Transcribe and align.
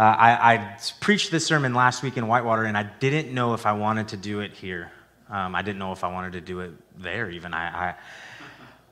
Uh, 0.00 0.16
I, 0.18 0.54
I, 0.54 0.76
preached 1.00 1.30
this 1.30 1.44
sermon 1.44 1.74
last 1.74 2.02
week 2.02 2.16
in 2.16 2.26
Whitewater, 2.26 2.64
and 2.64 2.74
I 2.74 2.84
didn't 2.84 3.34
know 3.34 3.52
if 3.52 3.66
I 3.66 3.72
wanted 3.72 4.08
to 4.08 4.16
do 4.16 4.40
it 4.40 4.54
here. 4.54 4.90
Um, 5.28 5.54
I 5.54 5.60
didn't 5.60 5.78
know 5.78 5.92
if 5.92 6.04
I 6.04 6.08
wanted 6.10 6.32
to 6.32 6.40
do 6.40 6.60
it 6.60 6.72
there, 6.96 7.28
even. 7.28 7.52
I, 7.52 7.90
I, 7.90 7.94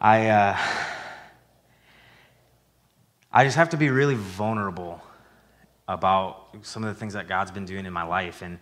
I, 0.03 0.29
uh, 0.29 0.59
I 3.33 3.45
just 3.45 3.57
have 3.57 3.71
to 3.71 3.79
be 3.79 3.89
really 3.89 4.17
vulnerable 4.17 5.01
about 5.89 6.55
some 6.61 6.85
of 6.85 6.95
the 6.95 7.01
things 7.01 7.15
that 7.15 7.27
God's 7.27 7.53
been 7.53 7.65
doing 7.65 7.87
in 7.87 7.93
my 7.95 8.05
life. 8.05 8.43
And, 8.43 8.59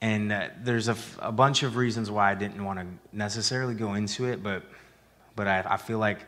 and 0.00 0.30
uh, 0.30 0.50
there's 0.62 0.86
a, 0.86 0.96
a 1.18 1.32
bunch 1.32 1.64
of 1.64 1.74
reasons 1.74 2.08
why 2.08 2.30
I 2.30 2.36
didn't 2.36 2.64
want 2.64 2.78
to 2.78 2.86
necessarily 3.10 3.74
go 3.74 3.94
into 3.94 4.26
it, 4.26 4.44
but, 4.44 4.62
but 5.34 5.48
I, 5.48 5.64
I 5.70 5.76
feel 5.76 5.98
like 5.98 6.20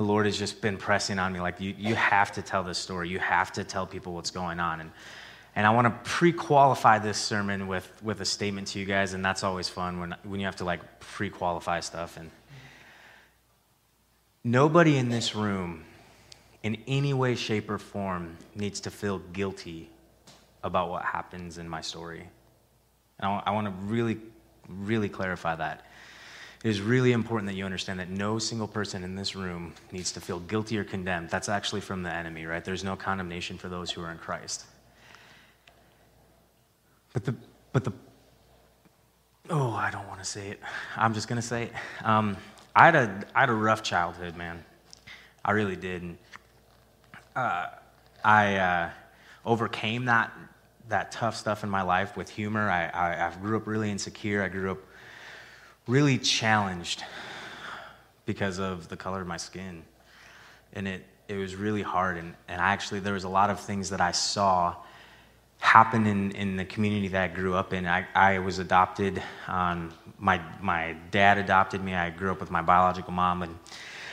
the 0.00 0.06
Lord 0.06 0.24
has 0.24 0.38
just 0.38 0.62
been 0.62 0.78
pressing 0.78 1.18
on 1.18 1.30
me 1.30 1.40
like, 1.42 1.60
you, 1.60 1.74
you 1.76 1.94
have 1.94 2.32
to 2.32 2.40
tell 2.40 2.64
this 2.64 2.78
story. 2.78 3.10
You 3.10 3.18
have 3.18 3.52
to 3.52 3.64
tell 3.64 3.86
people 3.86 4.14
what's 4.14 4.30
going 4.30 4.58
on. 4.58 4.80
And, 4.80 4.90
and 5.54 5.66
I 5.66 5.70
want 5.72 5.88
to 5.88 6.10
pre 6.10 6.32
qualify 6.32 6.98
this 6.98 7.18
sermon 7.18 7.68
with, 7.68 7.86
with 8.02 8.22
a 8.22 8.24
statement 8.24 8.68
to 8.68 8.78
you 8.78 8.86
guys, 8.86 9.12
and 9.12 9.22
that's 9.22 9.44
always 9.44 9.68
fun 9.68 10.00
when, 10.00 10.16
when 10.22 10.40
you 10.40 10.46
have 10.46 10.56
to 10.56 10.64
like 10.64 11.00
pre 11.00 11.28
qualify 11.28 11.80
stuff. 11.80 12.16
And 12.16 12.30
nobody 14.42 14.96
in 14.96 15.10
this 15.10 15.34
room 15.34 15.84
in 16.62 16.78
any 16.86 17.12
way, 17.12 17.34
shape, 17.34 17.68
or 17.68 17.76
form 17.76 18.38
needs 18.54 18.80
to 18.80 18.90
feel 18.90 19.18
guilty 19.18 19.90
about 20.62 20.88
what 20.88 21.04
happens 21.04 21.58
in 21.58 21.68
my 21.68 21.82
story. 21.82 22.26
And 23.18 23.30
I, 23.30 23.42
I 23.44 23.50
want 23.50 23.66
to 23.66 23.72
really, 23.84 24.16
really 24.66 25.10
clarify 25.10 25.56
that. 25.56 25.84
It 26.62 26.68
is 26.68 26.82
really 26.82 27.12
important 27.12 27.50
that 27.50 27.56
you 27.56 27.64
understand 27.64 28.00
that 28.00 28.10
no 28.10 28.38
single 28.38 28.68
person 28.68 29.02
in 29.02 29.14
this 29.14 29.34
room 29.34 29.72
needs 29.92 30.12
to 30.12 30.20
feel 30.20 30.40
guilty 30.40 30.78
or 30.78 30.84
condemned. 30.84 31.30
That's 31.30 31.48
actually 31.48 31.80
from 31.80 32.02
the 32.02 32.12
enemy, 32.12 32.44
right? 32.44 32.62
There's 32.62 32.84
no 32.84 32.96
condemnation 32.96 33.56
for 33.56 33.70
those 33.70 33.90
who 33.90 34.02
are 34.02 34.10
in 34.10 34.18
Christ. 34.18 34.66
But 37.14 37.24
the, 37.24 37.34
but 37.72 37.84
the, 37.84 37.92
oh, 39.48 39.70
I 39.70 39.90
don't 39.90 40.06
want 40.06 40.20
to 40.20 40.24
say 40.24 40.50
it. 40.50 40.60
I'm 40.96 41.14
just 41.14 41.28
going 41.28 41.40
to 41.40 41.46
say 41.46 41.64
it. 41.64 41.72
Um, 42.04 42.36
I, 42.76 42.84
had 42.84 42.94
a, 42.94 43.24
I 43.34 43.40
had 43.40 43.48
a 43.48 43.54
rough 43.54 43.82
childhood, 43.82 44.36
man. 44.36 44.62
I 45.42 45.52
really 45.52 45.76
did. 45.76 46.02
And 46.02 46.18
uh, 47.34 47.68
I 48.22 48.56
uh, 48.56 48.90
overcame 49.46 50.04
that 50.04 50.32
that 50.90 51.12
tough 51.12 51.36
stuff 51.36 51.62
in 51.62 51.70
my 51.70 51.82
life 51.82 52.16
with 52.16 52.28
humor. 52.28 52.68
I, 52.68 52.86
I, 52.88 53.28
I, 53.28 53.32
grew 53.40 53.56
up 53.56 53.68
really 53.68 53.92
insecure. 53.92 54.42
I 54.42 54.48
grew 54.48 54.72
up 54.72 54.78
really 55.90 56.18
challenged 56.18 57.04
because 58.26 58.58
of 58.58 58.88
the 58.88 58.96
color 58.96 59.20
of 59.20 59.26
my 59.26 59.36
skin, 59.36 59.82
and 60.72 60.86
it 60.86 61.04
it 61.28 61.36
was 61.36 61.56
really 61.56 61.82
hard. 61.82 62.16
And 62.16 62.34
and 62.48 62.60
I 62.60 62.72
actually 62.72 63.00
there 63.00 63.14
was 63.14 63.24
a 63.24 63.28
lot 63.28 63.50
of 63.50 63.60
things 63.60 63.90
that 63.90 64.00
I 64.00 64.12
saw 64.12 64.76
happen 65.58 66.06
in, 66.06 66.30
in 66.30 66.56
the 66.56 66.64
community 66.64 67.08
that 67.08 67.22
I 67.22 67.34
grew 67.34 67.54
up 67.54 67.74
in. 67.74 67.86
I, 67.86 68.06
I 68.14 68.38
was 68.38 68.58
adopted. 68.58 69.22
Um, 69.46 69.92
my 70.18 70.40
my 70.60 70.96
dad 71.10 71.38
adopted 71.38 71.82
me. 71.82 71.94
I 71.94 72.10
grew 72.10 72.30
up 72.30 72.40
with 72.40 72.50
my 72.50 72.62
biological 72.62 73.12
mom, 73.12 73.42
and 73.42 73.58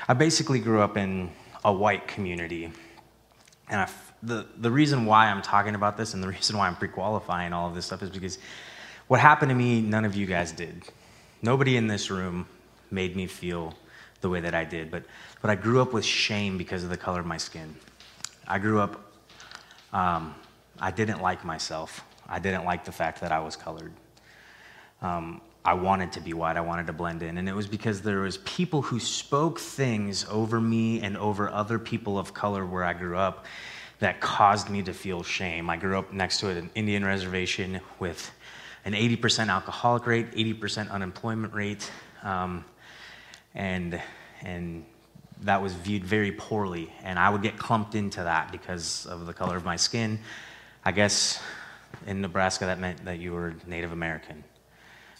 I 0.07 0.13
basically 0.13 0.59
grew 0.59 0.81
up 0.81 0.97
in 0.97 1.29
a 1.63 1.71
white 1.71 2.07
community 2.07 2.71
and 3.69 3.81
I, 3.81 3.89
the, 4.23 4.47
the 4.57 4.71
reason 4.71 5.05
why 5.05 5.27
I'm 5.27 5.41
talking 5.41 5.75
about 5.75 5.97
this 5.97 6.13
and 6.13 6.23
the 6.23 6.27
reason 6.37 6.57
why 6.57 6.67
I'm 6.67 6.75
pre 6.75 6.87
qualifying 6.87 7.53
all 7.53 7.67
of 7.69 7.75
this 7.75 7.85
stuff 7.85 8.01
is 8.01 8.09
because 8.09 8.39
what 9.07 9.19
happened 9.19 9.49
to 9.49 9.55
me, 9.55 9.81
none 9.81 10.05
of 10.05 10.15
you 10.15 10.25
guys 10.25 10.51
did. 10.51 10.83
Nobody 11.41 11.77
in 11.77 11.87
this 11.87 12.09
room 12.09 12.47
made 12.91 13.15
me 13.15 13.27
feel 13.27 13.73
the 14.21 14.29
way 14.29 14.39
that 14.39 14.55
I 14.55 14.63
did, 14.63 14.89
but, 14.89 15.03
but 15.41 15.51
I 15.51 15.55
grew 15.55 15.81
up 15.81 15.93
with 15.93 16.03
shame 16.03 16.57
because 16.57 16.83
of 16.83 16.89
the 16.89 16.97
color 16.97 17.19
of 17.19 17.25
my 17.25 17.37
skin. 17.37 17.75
I 18.47 18.57
grew 18.57 18.79
up, 18.79 19.11
um, 19.93 20.33
I 20.79 20.91
didn't 20.91 21.21
like 21.21 21.45
myself. 21.45 22.03
I 22.27 22.39
didn't 22.39 22.65
like 22.65 22.83
the 22.83 22.91
fact 22.91 23.21
that 23.21 23.31
I 23.31 23.39
was 23.39 23.55
colored. 23.55 23.93
Um, 25.01 25.41
I 25.63 25.73
wanted 25.73 26.13
to 26.13 26.21
be 26.21 26.33
white. 26.33 26.57
I 26.57 26.61
wanted 26.61 26.87
to 26.87 26.93
blend 26.93 27.21
in. 27.23 27.37
And 27.37 27.47
it 27.47 27.53
was 27.53 27.67
because 27.67 28.01
there 28.01 28.21
was 28.21 28.37
people 28.39 28.81
who 28.81 28.99
spoke 28.99 29.59
things 29.59 30.25
over 30.29 30.59
me 30.61 31.01
and 31.01 31.17
over 31.17 31.49
other 31.49 31.77
people 31.77 32.17
of 32.17 32.33
color 32.33 32.65
where 32.65 32.83
I 32.83 32.93
grew 32.93 33.17
up 33.17 33.45
that 33.99 34.21
caused 34.21 34.69
me 34.69 34.81
to 34.83 34.93
feel 34.93 35.23
shame. 35.23 35.69
I 35.69 35.75
grew 35.75 35.97
up 35.97 36.13
next 36.13 36.39
to 36.39 36.49
an 36.49 36.69
Indian 36.75 37.03
reservation 37.03 37.81
with 37.99 38.31
an 38.85 38.93
80% 38.93 39.49
alcoholic 39.49 40.05
rate, 40.05 40.31
80% 40.31 40.91
unemployment 40.91 41.53
rate, 41.53 41.91
um, 42.23 42.63
and, 43.53 44.01
and 44.41 44.85
that 45.41 45.61
was 45.61 45.73
viewed 45.73 46.03
very 46.03 46.31
poorly. 46.31 46.91
And 47.03 47.19
I 47.19 47.29
would 47.29 47.41
get 47.41 47.57
clumped 47.57 47.95
into 47.95 48.23
that 48.23 48.51
because 48.51 49.05
of 49.05 49.25
the 49.25 49.33
color 49.33 49.57
of 49.57 49.65
my 49.65 49.75
skin. 49.75 50.19
I 50.85 50.91
guess 50.91 51.41
in 52.05 52.21
Nebraska 52.21 52.65
that 52.65 52.79
meant 52.79 53.05
that 53.05 53.19
you 53.19 53.33
were 53.33 53.55
Native 53.65 53.91
American. 53.91 54.43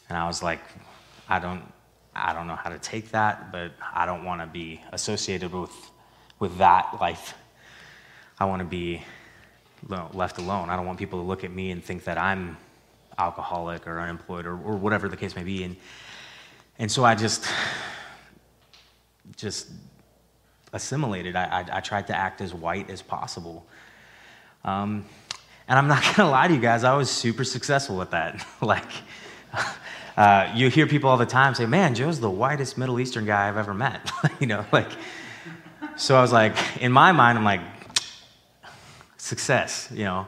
And 0.10 0.18
I 0.18 0.28
was 0.28 0.42
like, 0.42 0.62
I 1.28 1.40
don't, 1.40 1.64
I 2.16 2.34
don't 2.34 2.48
know 2.48 2.56
how 2.56 2.70
to 2.70 2.80
take 2.80 3.12
that, 3.12 3.52
but 3.52 3.72
I 3.94 4.06
don't 4.06 4.24
want 4.24 4.42
to 4.42 4.48
be 4.48 4.82
associated 4.92 5.52
with, 5.52 5.72
with 6.40 6.58
that 6.58 6.98
life. 7.02 7.34
I 8.40 8.46
want 8.46 8.60
to 8.62 8.66
be 8.66 9.04
left 10.14 10.38
alone. 10.38 10.70
I 10.70 10.76
don't 10.76 10.86
want 10.86 11.00
people 11.00 11.20
to 11.20 11.26
look 11.26 11.44
at 11.44 11.52
me 11.52 11.72
and 11.72 11.84
think 11.84 12.06
that 12.06 12.18
I'm 12.18 12.58
alcoholic 13.18 13.88
or 13.88 14.00
unemployed 14.00 14.46
or, 14.46 14.54
or 14.54 14.76
whatever 14.76 15.10
the 15.10 15.18
case 15.18 15.36
may 15.36 15.44
be. 15.44 15.64
And, 15.64 15.76
and 16.80 16.92
so 16.92 17.04
I 17.04 17.16
just, 17.16 17.46
just 19.36 19.70
assimilated. 20.74 21.36
I, 21.36 21.62
I, 21.62 21.78
I 21.78 21.80
tried 21.82 22.08
to 22.08 22.16
act 22.16 22.42
as 22.42 22.54
white 22.54 22.90
as 22.90 23.02
possible. 23.02 23.66
Um, 24.64 25.06
and 25.68 25.78
I'm 25.78 25.88
not 25.88 26.04
to 26.16 26.26
lie 26.26 26.48
to 26.48 26.54
you 26.54 26.60
guys, 26.60 26.84
I 26.84 26.96
was 26.96 27.10
super 27.10 27.44
successful 27.44 28.02
at 28.02 28.12
that. 28.12 28.46
like, 28.62 28.90
uh, 30.16 30.52
you 30.56 30.70
hear 30.70 30.88
people 30.88 31.10
all 31.10 31.18
the 31.18 31.26
time 31.26 31.56
say, 31.56 31.66
"Man, 31.66 31.96
Joe's 31.96 32.20
the 32.20 32.30
whitest 32.30 32.78
Middle 32.78 33.00
Eastern 33.00 33.26
guy 33.26 33.48
I've 33.48 33.58
ever 33.58 33.74
met." 33.74 34.12
you 34.40 34.48
know, 34.48 34.66
like. 34.72 34.90
So 35.96 36.16
I 36.16 36.22
was 36.22 36.32
like, 36.32 36.56
in 36.80 36.92
my 36.92 37.12
mind, 37.12 37.40
I'm 37.40 37.44
like, 37.44 37.62
success. 39.18 39.90
You 39.92 40.04
know, 40.04 40.28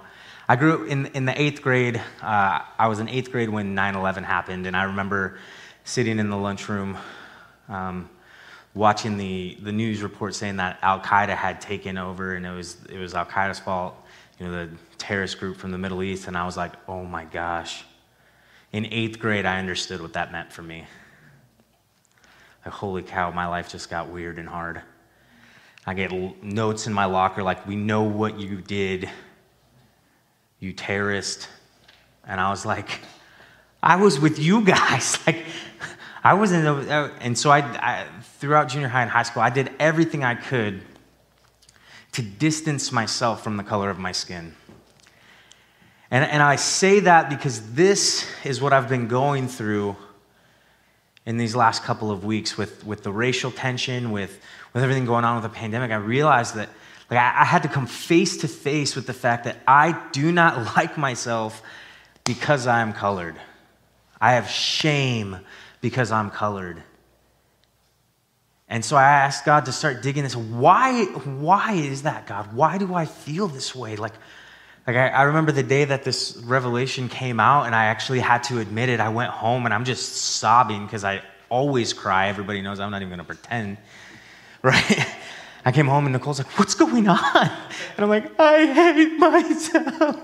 I 0.49 0.55
grew 0.55 0.83
in 0.85 1.05
in 1.07 1.25
the 1.25 1.39
eighth 1.39 1.61
grade. 1.61 2.01
Uh, 2.21 2.61
I 2.77 2.87
was 2.87 2.99
in 2.99 3.07
eighth 3.07 3.31
grade 3.31 3.49
when 3.49 3.75
9/11 3.75 4.23
happened, 4.23 4.65
and 4.65 4.75
I 4.75 4.83
remember 4.83 5.37
sitting 5.83 6.19
in 6.19 6.29
the 6.29 6.37
lunchroom. 6.37 6.97
Um, 7.69 8.09
watching 8.73 9.17
the, 9.17 9.57
the 9.61 9.71
news 9.71 10.01
report 10.01 10.33
saying 10.33 10.57
that 10.57 10.79
Al 10.81 10.99
Qaeda 11.01 11.35
had 11.35 11.59
taken 11.59 11.97
over 11.97 12.35
and 12.35 12.45
it 12.45 12.51
was, 12.51 12.77
it 12.89 12.97
was 12.97 13.13
Al 13.13 13.25
Qaeda's 13.25 13.59
fault, 13.59 13.95
you 14.39 14.45
know, 14.45 14.51
the 14.51 14.69
terrorist 14.97 15.39
group 15.39 15.57
from 15.57 15.71
the 15.71 15.77
Middle 15.77 16.01
East. 16.03 16.27
And 16.27 16.37
I 16.37 16.45
was 16.45 16.55
like, 16.55 16.73
oh 16.87 17.03
my 17.03 17.25
gosh, 17.25 17.83
in 18.71 18.85
eighth 18.85 19.19
grade, 19.19 19.45
I 19.45 19.59
understood 19.59 20.01
what 20.01 20.13
that 20.13 20.31
meant 20.31 20.53
for 20.53 20.61
me. 20.61 20.85
Like, 22.65 22.73
holy 22.73 23.03
cow, 23.03 23.31
my 23.31 23.47
life 23.47 23.69
just 23.69 23.89
got 23.89 24.09
weird 24.09 24.37
and 24.37 24.47
hard. 24.47 24.81
I 25.85 25.93
get 25.93 26.11
notes 26.43 26.87
in 26.87 26.93
my 26.93 27.05
locker 27.05 27.41
like, 27.41 27.67
we 27.67 27.75
know 27.75 28.03
what 28.03 28.39
you 28.39 28.61
did, 28.61 29.09
you 30.59 30.73
terrorist. 30.73 31.47
And 32.25 32.39
I 32.39 32.49
was 32.49 32.65
like, 32.65 32.99
I 33.81 33.95
was 33.95 34.19
with 34.19 34.39
you 34.39 34.63
guys. 34.63 35.17
like, 35.27 35.45
I 36.23 36.33
wasn't, 36.33 36.89
and 37.21 37.37
so 37.37 37.49
I, 37.49 37.59
I, 37.59 38.05
throughout 38.39 38.69
junior 38.69 38.89
high 38.89 39.01
and 39.01 39.11
high 39.11 39.23
school, 39.23 39.41
I 39.41 39.49
did 39.49 39.71
everything 39.79 40.23
I 40.23 40.35
could 40.35 40.81
to 42.13 42.21
distance 42.21 42.91
myself 42.91 43.43
from 43.43 43.57
the 43.57 43.63
color 43.63 43.89
of 43.89 43.99
my 43.99 44.11
skin. 44.11 44.55
And, 46.11 46.25
and 46.25 46.41
I 46.41 46.55
say 46.55 47.01
that 47.01 47.29
because 47.29 47.73
this 47.73 48.27
is 48.43 48.61
what 48.61 48.73
I've 48.73 48.89
been 48.89 49.07
going 49.07 49.47
through 49.47 49.95
in 51.25 51.37
these 51.37 51.55
last 51.55 51.83
couple 51.83 52.09
of 52.09 52.25
weeks 52.25 52.57
with, 52.57 52.83
with 52.85 53.03
the 53.03 53.11
racial 53.11 53.51
tension, 53.51 54.11
with, 54.11 54.39
with 54.73 54.81
everything 54.81 55.05
going 55.05 55.23
on 55.23 55.41
with 55.41 55.51
the 55.51 55.55
pandemic. 55.55 55.91
I 55.91 55.97
realized 55.97 56.55
that 56.55 56.69
like, 57.09 57.19
I, 57.19 57.41
I 57.41 57.45
had 57.45 57.63
to 57.63 57.69
come 57.69 57.87
face 57.87 58.37
to 58.37 58.47
face 58.47 58.95
with 58.95 59.07
the 59.07 59.13
fact 59.13 59.45
that 59.45 59.57
I 59.67 59.99
do 60.11 60.31
not 60.31 60.75
like 60.75 60.97
myself 60.97 61.61
because 62.23 62.67
I 62.67 62.81
am 62.81 62.93
colored. 62.93 63.35
I 64.21 64.33
have 64.33 64.49
shame 64.49 65.37
because 65.81 66.11
I'm 66.11 66.29
colored. 66.29 66.83
And 68.67 68.85
so 68.85 68.95
I 68.95 69.03
asked 69.03 69.45
God 69.45 69.65
to 69.65 69.71
start 69.71 70.03
digging 70.03 70.23
this. 70.23 70.35
Why, 70.35 71.05
why 71.05 71.73
is 71.73 72.03
that, 72.03 72.27
God? 72.27 72.53
Why 72.53 72.77
do 72.77 72.93
I 72.93 73.05
feel 73.05 73.47
this 73.47 73.73
way? 73.73 73.95
Like, 73.95 74.13
like, 74.85 74.95
I, 74.95 75.09
I, 75.09 75.23
remember 75.23 75.51
the 75.51 75.63
day 75.63 75.85
that 75.85 76.03
this 76.03 76.37
revelation 76.37 77.09
came 77.09 77.39
out, 77.39 77.65
and 77.65 77.75
I 77.75 77.85
actually 77.85 78.19
had 78.21 78.43
to 78.45 78.59
admit 78.59 78.89
it. 78.89 78.99
I 78.99 79.09
went 79.09 79.29
home 79.29 79.65
and 79.65 79.73
I'm 79.73 79.85
just 79.85 80.15
sobbing 80.15 80.85
because 80.85 81.03
I 81.03 81.21
always 81.49 81.93
cry. 81.93 82.29
Everybody 82.29 82.61
knows 82.61 82.79
I'm 82.79 82.89
not 82.89 83.01
even 83.01 83.09
going 83.09 83.19
to 83.19 83.23
pretend, 83.23 83.77
right? 84.63 85.07
I 85.69 85.71
came 85.71 85.85
home 85.85 86.07
and 86.07 86.13
Nicole's 86.13 86.39
like, 86.39 86.57
What's 86.57 86.73
going 86.73 87.07
on? 87.07 87.19
And 87.95 88.03
I'm 88.03 88.09
like, 88.09 88.39
I 88.39 88.65
hate 88.65 89.19
myself. 89.19 90.19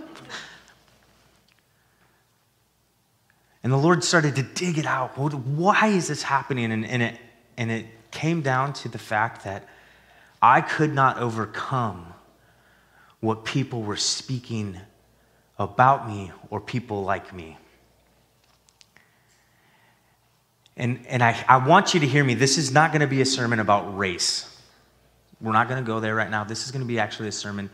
And 3.62 3.71
the 3.71 3.77
Lord 3.77 4.03
started 4.03 4.38
to 4.38 4.44
dig 4.44 4.80
it 4.80 4.88
out. 4.88 5.15
Why 5.18 5.88
is 5.88 6.07
this 6.07 6.24
happening? 6.24 6.71
And, 6.71 6.83
and, 6.83 7.03
it, 7.03 7.19
and 7.57 7.69
it 7.69 7.86
came 8.09 8.42
down 8.42 8.74
to 8.74 8.89
the 8.89 8.97
fact 8.97 9.44
that 9.44 9.68
I 10.42 10.62
could 10.62 10.95
not 10.95 11.19
overcome 11.19 12.07
what 13.19 13.45
people 13.45 13.83
were 13.83 13.98
speaking 13.98 14.80
about 15.59 16.07
me 16.07 16.31
or 16.50 16.59
people 16.59 17.03
like 17.03 17.36
me. 17.36 17.57
And, 20.75 21.06
and 21.06 21.21
I, 21.21 21.44
I 21.48 21.57
want 21.57 21.94
you 21.94 22.00
to 22.00 22.07
hear 22.07 22.24
me. 22.24 22.33
This 22.33 22.57
is 22.57 22.71
not 22.71 22.91
going 22.91 23.01
to 23.01 23.07
be 23.07 23.21
a 23.21 23.25
sermon 23.27 23.59
about 23.59 23.95
race. 23.95 24.51
We're 25.42 25.54
not 25.54 25.68
going 25.68 25.84
to 25.84 25.88
go 25.88 26.00
there 26.00 26.16
right 26.16 26.30
now. 26.30 26.44
This 26.44 26.66
is 26.66 26.72
going 26.72 26.82
to 26.82 26.88
be 26.88 27.00
actually 27.00 27.28
a 27.28 27.34
sermon 27.34 27.70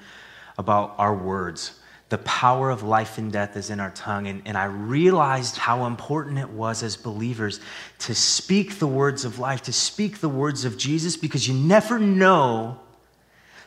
about 0.58 0.96
our 0.98 1.16
words. 1.16 1.80
The 2.10 2.18
power 2.19 2.69
of 2.69 2.84
life 2.84 3.18
and 3.18 3.31
death 3.31 3.56
is 3.56 3.69
in 3.69 3.80
our 3.80 3.92
tongue. 3.92 4.28
And, 4.28 4.42
and 4.46 4.58
I 4.58 4.66
realized 4.66 5.58
how 5.58 5.86
important 5.86 6.38
it 6.40 6.50
was 6.50 6.84
as 6.84 6.98
believers 6.98 7.62
to 8.00 8.13
speak 8.13 8.80
the 8.80 8.88
words 8.88 9.24
of 9.24 9.40
life, 9.40 9.62
to 9.63 9.74
speak 9.74 10.19
the 10.19 10.30
words 10.30 10.66
of 10.66 10.78
Jesus, 10.78 11.16
because 11.16 11.48
you 11.48 11.54
never 11.54 12.00
know 12.00 12.80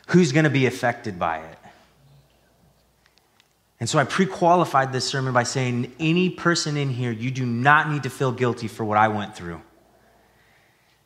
who's 0.07 0.31
going 0.31 0.43
to 0.43 0.49
be 0.49 0.67
affected 0.67 1.17
by 1.17 1.39
it. 1.39 1.57
And 3.79 3.89
so 3.89 3.99
I 3.99 4.03
pre 4.03 4.25
qualified 4.25 4.93
this 4.93 5.05
sermon 5.05 5.33
by 5.33 5.43
saying, 5.43 5.93
any 5.99 6.29
person 6.29 6.77
in 6.77 6.89
here, 6.89 7.11
you 7.11 7.31
do 7.31 7.45
not 7.45 7.89
need 7.89 8.03
to 8.03 8.09
feel 8.09 8.31
guilty 8.31 8.67
for 8.67 8.85
what 8.85 8.97
I 8.97 9.07
went 9.09 9.35
through. 9.35 9.61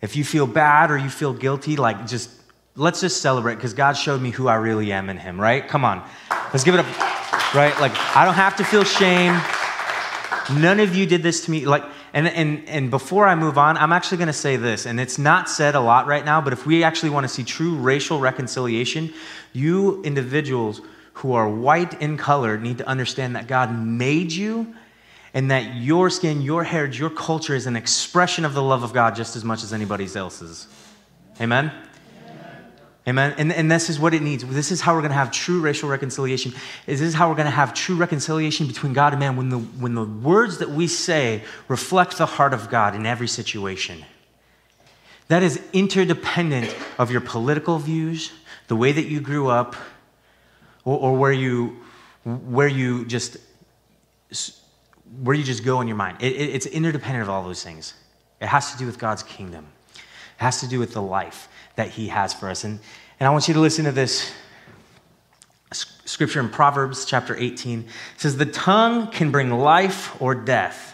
If 0.01 0.15
you 0.15 0.23
feel 0.23 0.47
bad 0.47 0.91
or 0.91 0.97
you 0.97 1.09
feel 1.09 1.33
guilty, 1.33 1.75
like 1.75 2.07
just 2.07 2.29
let's 2.79 3.01
just 3.01 3.21
celebrate 3.21 3.55
because 3.55 3.73
God 3.73 3.93
showed 3.93 4.21
me 4.21 4.31
who 4.31 4.47
I 4.47 4.55
really 4.55 4.91
am 4.91 5.09
in 5.09 5.17
Him, 5.17 5.39
right? 5.39 5.67
Come 5.67 5.83
on. 5.83 6.07
Let's 6.53 6.63
give 6.63 6.73
it 6.73 6.79
up, 6.79 7.53
right? 7.53 7.77
Like, 7.79 7.91
I 8.15 8.25
don't 8.25 8.35
have 8.35 8.55
to 8.55 8.63
feel 8.63 8.83
shame. 8.83 9.39
None 10.59 10.79
of 10.79 10.95
you 10.95 11.05
did 11.05 11.21
this 11.21 11.45
to 11.45 11.51
me. 11.51 11.65
Like, 11.65 11.83
and, 12.13 12.27
and, 12.27 12.67
and 12.67 12.89
before 12.89 13.27
I 13.27 13.35
move 13.35 13.57
on, 13.57 13.77
I'm 13.77 13.91
actually 13.91 14.17
going 14.17 14.27
to 14.27 14.33
say 14.33 14.55
this, 14.55 14.87
and 14.87 14.99
it's 14.99 15.19
not 15.19 15.49
said 15.49 15.75
a 15.75 15.79
lot 15.79 16.07
right 16.07 16.25
now, 16.25 16.41
but 16.41 16.53
if 16.53 16.65
we 16.65 16.83
actually 16.83 17.11
want 17.11 17.25
to 17.25 17.27
see 17.27 17.43
true 17.43 17.75
racial 17.75 18.19
reconciliation, 18.19 19.13
you 19.53 20.01
individuals 20.03 20.81
who 21.13 21.33
are 21.33 21.47
white 21.47 22.01
in 22.01 22.17
color 22.17 22.57
need 22.57 22.77
to 22.77 22.87
understand 22.87 23.35
that 23.35 23.47
God 23.47 23.77
made 23.77 24.31
you 24.31 24.73
and 25.33 25.51
that 25.51 25.75
your 25.75 26.09
skin, 26.09 26.41
your 26.41 26.63
heritage, 26.63 26.97
your 26.97 27.09
culture 27.11 27.53
is 27.53 27.67
an 27.67 27.75
expression 27.75 28.45
of 28.45 28.53
the 28.53 28.63
love 28.63 28.83
of 28.83 28.93
God 28.93 29.15
just 29.15 29.35
as 29.35 29.43
much 29.43 29.61
as 29.63 29.73
anybody 29.73 30.07
else's. 30.15 30.67
Amen? 31.39 31.71
Amen. 33.09 33.33
And, 33.39 33.51
and 33.51 33.71
this 33.71 33.89
is 33.89 33.99
what 33.99 34.13
it 34.13 34.21
needs. 34.21 34.45
This 34.45 34.71
is 34.71 34.81
how 34.81 34.93
we're 34.93 35.01
going 35.01 35.09
to 35.09 35.17
have 35.17 35.31
true 35.31 35.61
racial 35.61 35.89
reconciliation. 35.89 36.53
Is 36.85 36.99
this 36.99 37.09
is 37.09 37.15
how 37.15 37.27
we're 37.27 37.35
going 37.35 37.45
to 37.45 37.51
have 37.51 37.73
true 37.73 37.95
reconciliation 37.95 38.67
between 38.67 38.93
God 38.93 39.13
and 39.13 39.19
man 39.19 39.35
when 39.35 39.49
the, 39.49 39.57
when 39.57 39.95
the 39.95 40.05
words 40.05 40.59
that 40.59 40.69
we 40.69 40.85
say 40.85 41.43
reflect 41.67 42.19
the 42.19 42.27
heart 42.27 42.53
of 42.53 42.69
God 42.69 42.93
in 42.93 43.07
every 43.07 43.27
situation. 43.27 44.05
That 45.27 45.41
is 45.41 45.59
interdependent 45.73 46.75
of 46.99 47.09
your 47.09 47.21
political 47.21 47.79
views, 47.79 48.31
the 48.67 48.75
way 48.75 48.91
that 48.91 49.07
you 49.07 49.21
grew 49.21 49.47
up, 49.47 49.75
or, 50.85 50.99
or 50.99 51.17
where 51.17 51.31
you 51.31 51.77
where 52.25 52.67
you 52.67 53.05
just 53.05 53.37
where 55.23 55.35
you 55.35 55.43
just 55.43 55.63
go 55.63 55.81
in 55.81 55.87
your 55.87 55.97
mind. 55.97 56.17
It, 56.19 56.33
it, 56.33 56.49
it's 56.55 56.67
interdependent 56.67 57.23
of 57.23 57.29
all 57.29 57.43
those 57.43 57.63
things. 57.63 57.95
It 58.39 58.47
has 58.47 58.71
to 58.71 58.77
do 58.77 58.85
with 58.85 58.99
God's 58.99 59.23
kingdom. 59.23 59.65
It 59.95 60.01
has 60.37 60.59
to 60.59 60.67
do 60.67 60.77
with 60.77 60.93
the 60.93 61.01
life 61.01 61.48
that 61.79 61.91
he 61.91 62.09
has 62.09 62.33
for 62.33 62.49
us. 62.49 62.65
And, 62.65 62.77
and 63.21 63.27
I 63.27 63.31
want 63.31 63.47
you 63.47 63.53
to 63.53 63.59
listen 63.61 63.85
to 63.85 63.93
this 63.93 64.33
scripture 65.71 66.41
in 66.41 66.49
Proverbs 66.49 67.05
chapter 67.05 67.37
18. 67.37 67.79
It 67.79 67.85
says, 68.17 68.35
The 68.35 68.45
tongue 68.45 69.09
can 69.11 69.31
bring 69.31 69.49
life 69.49 70.21
or 70.21 70.35
death. 70.35 70.93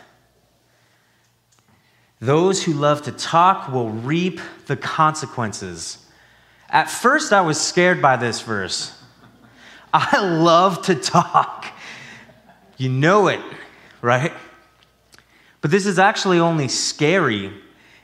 Those 2.20 2.64
who 2.64 2.74
love 2.74 3.02
to 3.04 3.12
talk 3.12 3.72
will 3.72 3.90
reap 3.90 4.40
the 4.68 4.78
consequences. 4.78 6.06
At 6.70 6.88
first, 6.88 7.34
I 7.34 7.42
was 7.42 7.60
scared 7.60 8.00
by 8.00 8.16
this 8.18 8.42
verse. 8.42 8.96
I 9.94 10.20
love 10.24 10.84
to 10.84 10.94
talk. 10.94 11.66
You 12.78 12.90
know 12.90 13.28
it, 13.30 13.42
right? 14.04 14.34
But 15.62 15.72
this 15.72 15.88
is 15.88 15.98
actually 15.98 16.38
only 16.38 16.68
scary 16.68 17.52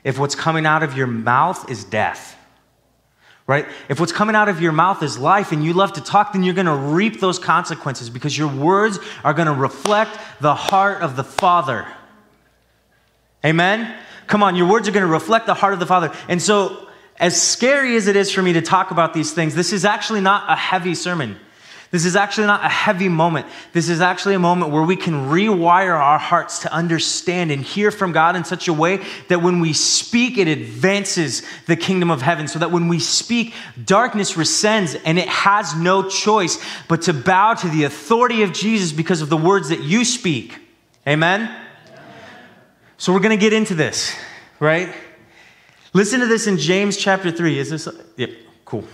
if 0.02 0.18
what's 0.18 0.34
coming 0.34 0.66
out 0.66 0.82
of 0.82 0.96
your 0.96 1.06
mouth 1.06 1.70
is 1.70 1.84
death 1.84 2.38
right? 3.52 3.66
If 3.90 4.00
what's 4.00 4.12
coming 4.12 4.34
out 4.34 4.48
of 4.48 4.62
your 4.62 4.72
mouth 4.72 5.02
is 5.02 5.18
life 5.18 5.52
and 5.52 5.62
you 5.62 5.74
love 5.74 5.92
to 5.92 6.00
talk, 6.00 6.32
then 6.32 6.42
you're 6.42 6.54
going 6.54 6.64
to 6.64 6.74
reap 6.74 7.20
those 7.20 7.38
consequences 7.38 8.08
because 8.08 8.36
your 8.36 8.48
words 8.48 8.98
are 9.22 9.34
going 9.34 9.46
to 9.46 9.52
reflect 9.52 10.18
the 10.40 10.54
heart 10.54 11.02
of 11.02 11.16
the 11.16 11.24
Father. 11.24 11.86
Amen? 13.44 13.94
Come 14.26 14.42
on, 14.42 14.56
your 14.56 14.66
words 14.66 14.88
are 14.88 14.92
going 14.92 15.06
to 15.06 15.12
reflect 15.12 15.44
the 15.44 15.52
heart 15.52 15.74
of 15.74 15.80
the 15.80 15.86
Father. 15.86 16.14
And 16.28 16.40
so, 16.40 16.88
as 17.18 17.40
scary 17.40 17.94
as 17.94 18.06
it 18.06 18.16
is 18.16 18.32
for 18.32 18.40
me 18.40 18.54
to 18.54 18.62
talk 18.62 18.90
about 18.90 19.12
these 19.12 19.32
things, 19.32 19.54
this 19.54 19.70
is 19.74 19.84
actually 19.84 20.22
not 20.22 20.50
a 20.50 20.56
heavy 20.56 20.94
sermon. 20.94 21.38
This 21.92 22.06
is 22.06 22.16
actually 22.16 22.46
not 22.46 22.64
a 22.64 22.70
heavy 22.70 23.10
moment. 23.10 23.46
This 23.74 23.90
is 23.90 24.00
actually 24.00 24.34
a 24.34 24.38
moment 24.38 24.72
where 24.72 24.82
we 24.82 24.96
can 24.96 25.28
rewire 25.28 25.94
our 25.94 26.18
hearts 26.18 26.60
to 26.60 26.72
understand 26.72 27.50
and 27.50 27.62
hear 27.62 27.90
from 27.90 28.12
God 28.12 28.34
in 28.34 28.44
such 28.44 28.66
a 28.66 28.72
way 28.72 29.04
that 29.28 29.42
when 29.42 29.60
we 29.60 29.74
speak, 29.74 30.38
it 30.38 30.48
advances 30.48 31.42
the 31.66 31.76
kingdom 31.76 32.10
of 32.10 32.22
heaven. 32.22 32.48
So 32.48 32.58
that 32.60 32.70
when 32.70 32.88
we 32.88 32.98
speak, 32.98 33.52
darkness 33.84 34.32
rescinds 34.32 34.98
and 35.04 35.18
it 35.18 35.28
has 35.28 35.76
no 35.76 36.08
choice 36.08 36.58
but 36.88 37.02
to 37.02 37.12
bow 37.12 37.52
to 37.52 37.68
the 37.68 37.84
authority 37.84 38.42
of 38.42 38.54
Jesus 38.54 38.90
because 38.90 39.20
of 39.20 39.28
the 39.28 39.36
words 39.36 39.68
that 39.68 39.82
you 39.82 40.06
speak. 40.06 40.58
Amen? 41.06 41.54
So 42.96 43.12
we're 43.12 43.20
going 43.20 43.38
to 43.38 43.40
get 43.40 43.52
into 43.52 43.74
this, 43.74 44.16
right? 44.60 44.94
Listen 45.92 46.20
to 46.20 46.26
this 46.26 46.46
in 46.46 46.56
James 46.56 46.96
chapter 46.96 47.30
3. 47.30 47.58
Is 47.58 47.68
this? 47.68 47.86
Yep, 48.16 48.30
cool. 48.64 48.84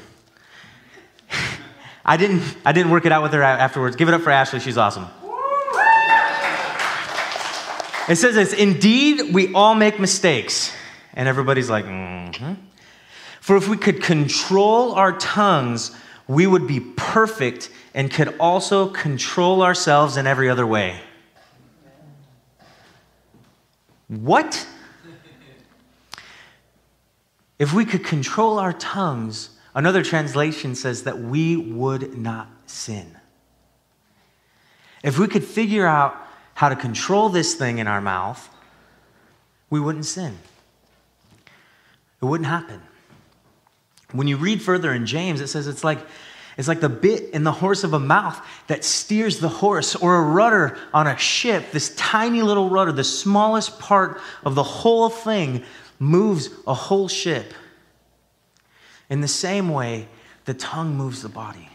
I 2.08 2.16
didn't, 2.16 2.42
I 2.64 2.72
didn't 2.72 2.90
work 2.90 3.04
it 3.04 3.12
out 3.12 3.22
with 3.22 3.34
her 3.34 3.42
afterwards. 3.42 3.94
Give 3.94 4.08
it 4.08 4.14
up 4.14 4.22
for 4.22 4.30
Ashley. 4.30 4.60
She's 4.60 4.78
awesome. 4.78 5.06
It 8.08 8.16
says 8.16 8.34
this 8.34 8.54
Indeed, 8.54 9.34
we 9.34 9.52
all 9.52 9.74
make 9.74 10.00
mistakes. 10.00 10.72
And 11.12 11.28
everybody's 11.28 11.68
like, 11.68 11.84
mm-hmm. 11.84 12.54
For 13.42 13.56
if 13.56 13.68
we 13.68 13.76
could 13.76 14.02
control 14.02 14.92
our 14.92 15.18
tongues, 15.18 15.94
we 16.26 16.46
would 16.46 16.66
be 16.66 16.80
perfect 16.80 17.70
and 17.92 18.10
could 18.10 18.34
also 18.40 18.88
control 18.88 19.62
ourselves 19.62 20.16
in 20.16 20.26
every 20.26 20.48
other 20.48 20.66
way. 20.66 20.98
What? 24.06 24.66
If 27.58 27.74
we 27.74 27.84
could 27.84 28.04
control 28.04 28.58
our 28.58 28.72
tongues, 28.72 29.50
Another 29.78 30.02
translation 30.02 30.74
says 30.74 31.04
that 31.04 31.20
we 31.20 31.56
would 31.56 32.18
not 32.18 32.48
sin. 32.66 33.16
If 35.04 35.20
we 35.20 35.28
could 35.28 35.44
figure 35.44 35.86
out 35.86 36.16
how 36.54 36.68
to 36.68 36.74
control 36.74 37.28
this 37.28 37.54
thing 37.54 37.78
in 37.78 37.86
our 37.86 38.00
mouth, 38.00 38.50
we 39.70 39.78
wouldn't 39.78 40.04
sin. 40.04 40.36
It 42.20 42.24
wouldn't 42.24 42.48
happen. 42.48 42.82
When 44.10 44.26
you 44.26 44.36
read 44.36 44.60
further 44.60 44.92
in 44.92 45.06
James, 45.06 45.40
it 45.40 45.46
says 45.46 45.68
it's 45.68 45.84
like 45.84 46.00
it's 46.56 46.66
like 46.66 46.80
the 46.80 46.88
bit 46.88 47.30
in 47.32 47.44
the 47.44 47.52
horse 47.52 47.84
of 47.84 47.92
a 47.92 48.00
mouth 48.00 48.44
that 48.66 48.82
steers 48.82 49.38
the 49.38 49.48
horse, 49.48 49.94
or 49.94 50.16
a 50.16 50.22
rudder 50.22 50.76
on 50.92 51.06
a 51.06 51.16
ship. 51.16 51.70
This 51.70 51.94
tiny 51.94 52.42
little 52.42 52.68
rudder, 52.68 52.90
the 52.90 53.04
smallest 53.04 53.78
part 53.78 54.20
of 54.44 54.56
the 54.56 54.64
whole 54.64 55.08
thing, 55.08 55.62
moves 56.00 56.50
a 56.66 56.74
whole 56.74 57.06
ship. 57.06 57.54
In 59.10 59.20
the 59.20 59.28
same 59.28 59.68
way, 59.68 60.08
the 60.44 60.54
tongue 60.54 60.96
moves 60.96 61.22
the 61.22 61.28
body. 61.28 61.68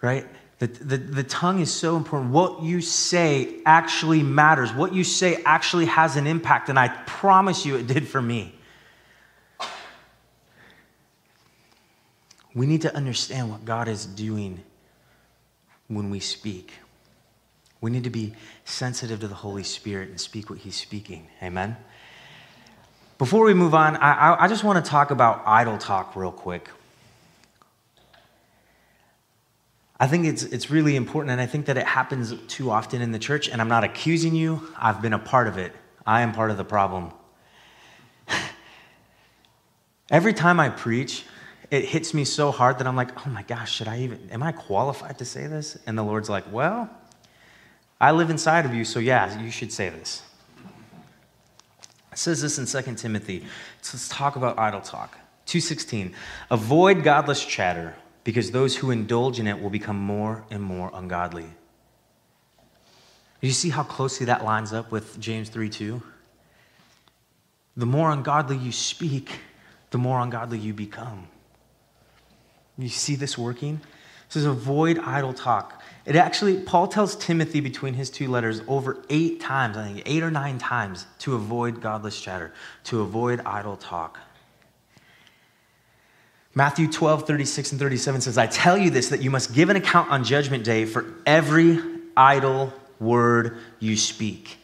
Right? 0.00 0.26
The, 0.58 0.66
the, 0.66 0.96
the 0.96 1.24
tongue 1.24 1.60
is 1.60 1.72
so 1.72 1.96
important. 1.96 2.30
What 2.30 2.62
you 2.62 2.80
say 2.80 3.60
actually 3.66 4.22
matters. 4.22 4.72
What 4.72 4.94
you 4.94 5.02
say 5.02 5.42
actually 5.44 5.86
has 5.86 6.16
an 6.16 6.26
impact, 6.26 6.68
and 6.68 6.78
I 6.78 6.88
promise 7.06 7.66
you 7.66 7.76
it 7.76 7.86
did 7.88 8.06
for 8.06 8.22
me. 8.22 8.54
We 12.54 12.66
need 12.66 12.82
to 12.82 12.94
understand 12.94 13.50
what 13.50 13.64
God 13.64 13.88
is 13.88 14.06
doing 14.06 14.62
when 15.88 16.10
we 16.10 16.20
speak. 16.20 16.72
We 17.80 17.90
need 17.90 18.04
to 18.04 18.10
be 18.10 18.34
sensitive 18.64 19.20
to 19.20 19.28
the 19.28 19.34
Holy 19.34 19.64
Spirit 19.64 20.10
and 20.10 20.20
speak 20.20 20.48
what 20.48 20.60
He's 20.60 20.76
speaking. 20.76 21.26
Amen? 21.42 21.76
Before 23.22 23.44
we 23.44 23.54
move 23.54 23.72
on, 23.72 23.96
I, 23.98 24.34
I 24.36 24.48
just 24.48 24.64
want 24.64 24.84
to 24.84 24.90
talk 24.90 25.12
about 25.12 25.44
idle 25.46 25.78
talk 25.78 26.16
real 26.16 26.32
quick. 26.32 26.68
I 30.00 30.08
think 30.08 30.26
it's, 30.26 30.42
it's 30.42 30.72
really 30.72 30.96
important, 30.96 31.30
and 31.30 31.40
I 31.40 31.46
think 31.46 31.66
that 31.66 31.76
it 31.76 31.86
happens 31.86 32.34
too 32.48 32.72
often 32.72 33.00
in 33.00 33.12
the 33.12 33.20
church. 33.20 33.46
And 33.46 33.60
I'm 33.60 33.68
not 33.68 33.84
accusing 33.84 34.34
you, 34.34 34.66
I've 34.76 35.00
been 35.00 35.12
a 35.12 35.20
part 35.20 35.46
of 35.46 35.56
it. 35.56 35.72
I 36.04 36.22
am 36.22 36.32
part 36.32 36.50
of 36.50 36.56
the 36.56 36.64
problem. 36.64 37.12
Every 40.10 40.34
time 40.34 40.58
I 40.58 40.70
preach, 40.70 41.24
it 41.70 41.84
hits 41.84 42.12
me 42.12 42.24
so 42.24 42.50
hard 42.50 42.78
that 42.80 42.88
I'm 42.88 42.96
like, 42.96 43.24
oh 43.24 43.30
my 43.30 43.44
gosh, 43.44 43.72
should 43.72 43.86
I 43.86 44.00
even, 44.00 44.30
am 44.32 44.42
I 44.42 44.50
qualified 44.50 45.18
to 45.18 45.24
say 45.24 45.46
this? 45.46 45.78
And 45.86 45.96
the 45.96 46.02
Lord's 46.02 46.28
like, 46.28 46.52
well, 46.52 46.90
I 48.00 48.10
live 48.10 48.30
inside 48.30 48.64
of 48.64 48.74
you, 48.74 48.84
so 48.84 48.98
yeah, 48.98 49.40
you 49.40 49.52
should 49.52 49.70
say 49.70 49.90
this. 49.90 50.22
It 52.12 52.18
says 52.18 52.42
this 52.42 52.58
in 52.58 52.66
2 52.66 52.94
Timothy. 52.94 53.46
Let's 53.78 54.08
talk 54.08 54.36
about 54.36 54.58
idle 54.58 54.80
talk. 54.80 55.18
2:16. 55.46 56.14
Avoid 56.50 57.02
godless 57.02 57.44
chatter. 57.44 57.94
because 58.24 58.50
those 58.50 58.76
who 58.76 58.90
indulge 58.90 59.40
in 59.40 59.46
it 59.46 59.60
will 59.60 59.70
become 59.70 59.98
more 59.98 60.44
and 60.50 60.62
more 60.62 60.90
ungodly. 60.94 61.46
You 63.40 63.50
see 63.50 63.70
how 63.70 63.82
closely 63.82 64.26
that 64.26 64.44
lines 64.44 64.72
up 64.72 64.92
with 64.92 65.18
James 65.18 65.48
3 65.48 65.68
2? 65.68 66.00
The 67.76 67.86
more 67.86 68.12
ungodly 68.12 68.56
you 68.56 68.70
speak, 68.70 69.40
the 69.90 69.98
more 69.98 70.20
ungodly 70.20 70.58
you 70.58 70.72
become. 70.72 71.26
You 72.78 72.88
see 72.88 73.16
this 73.16 73.36
working? 73.36 73.80
It 74.26 74.32
says, 74.32 74.44
avoid 74.44 74.98
idle 74.98 75.34
talk. 75.34 75.81
It 76.04 76.16
actually, 76.16 76.58
Paul 76.60 76.88
tells 76.88 77.14
Timothy 77.14 77.60
between 77.60 77.94
his 77.94 78.10
two 78.10 78.28
letters 78.28 78.60
over 78.66 78.98
eight 79.08 79.40
times, 79.40 79.76
I 79.76 79.84
think 79.84 80.02
eight 80.04 80.22
or 80.22 80.30
nine 80.30 80.58
times, 80.58 81.06
to 81.20 81.34
avoid 81.34 81.80
godless 81.80 82.20
chatter, 82.20 82.52
to 82.84 83.02
avoid 83.02 83.40
idle 83.46 83.76
talk. 83.76 84.18
Matthew 86.54 86.90
12, 86.90 87.26
36 87.26 87.72
and 87.72 87.80
37 87.80 88.20
says, 88.22 88.36
I 88.36 88.46
tell 88.46 88.76
you 88.76 88.90
this, 88.90 89.08
that 89.08 89.22
you 89.22 89.30
must 89.30 89.54
give 89.54 89.70
an 89.70 89.76
account 89.76 90.10
on 90.10 90.24
judgment 90.24 90.64
day 90.64 90.84
for 90.84 91.14
every 91.24 91.78
idle 92.16 92.72
word 93.00 93.58
you 93.78 93.96
speak. 93.96 94.58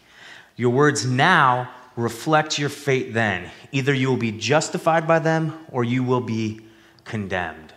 Your 0.56 0.70
words 0.70 1.06
now 1.06 1.70
reflect 1.96 2.58
your 2.58 2.68
fate 2.68 3.14
then. 3.14 3.50
Either 3.72 3.94
you 3.94 4.08
will 4.08 4.16
be 4.16 4.32
justified 4.32 5.06
by 5.06 5.18
them 5.18 5.58
or 5.70 5.82
you 5.84 6.02
will 6.02 6.20
be 6.20 6.60
condemned. 7.04 7.72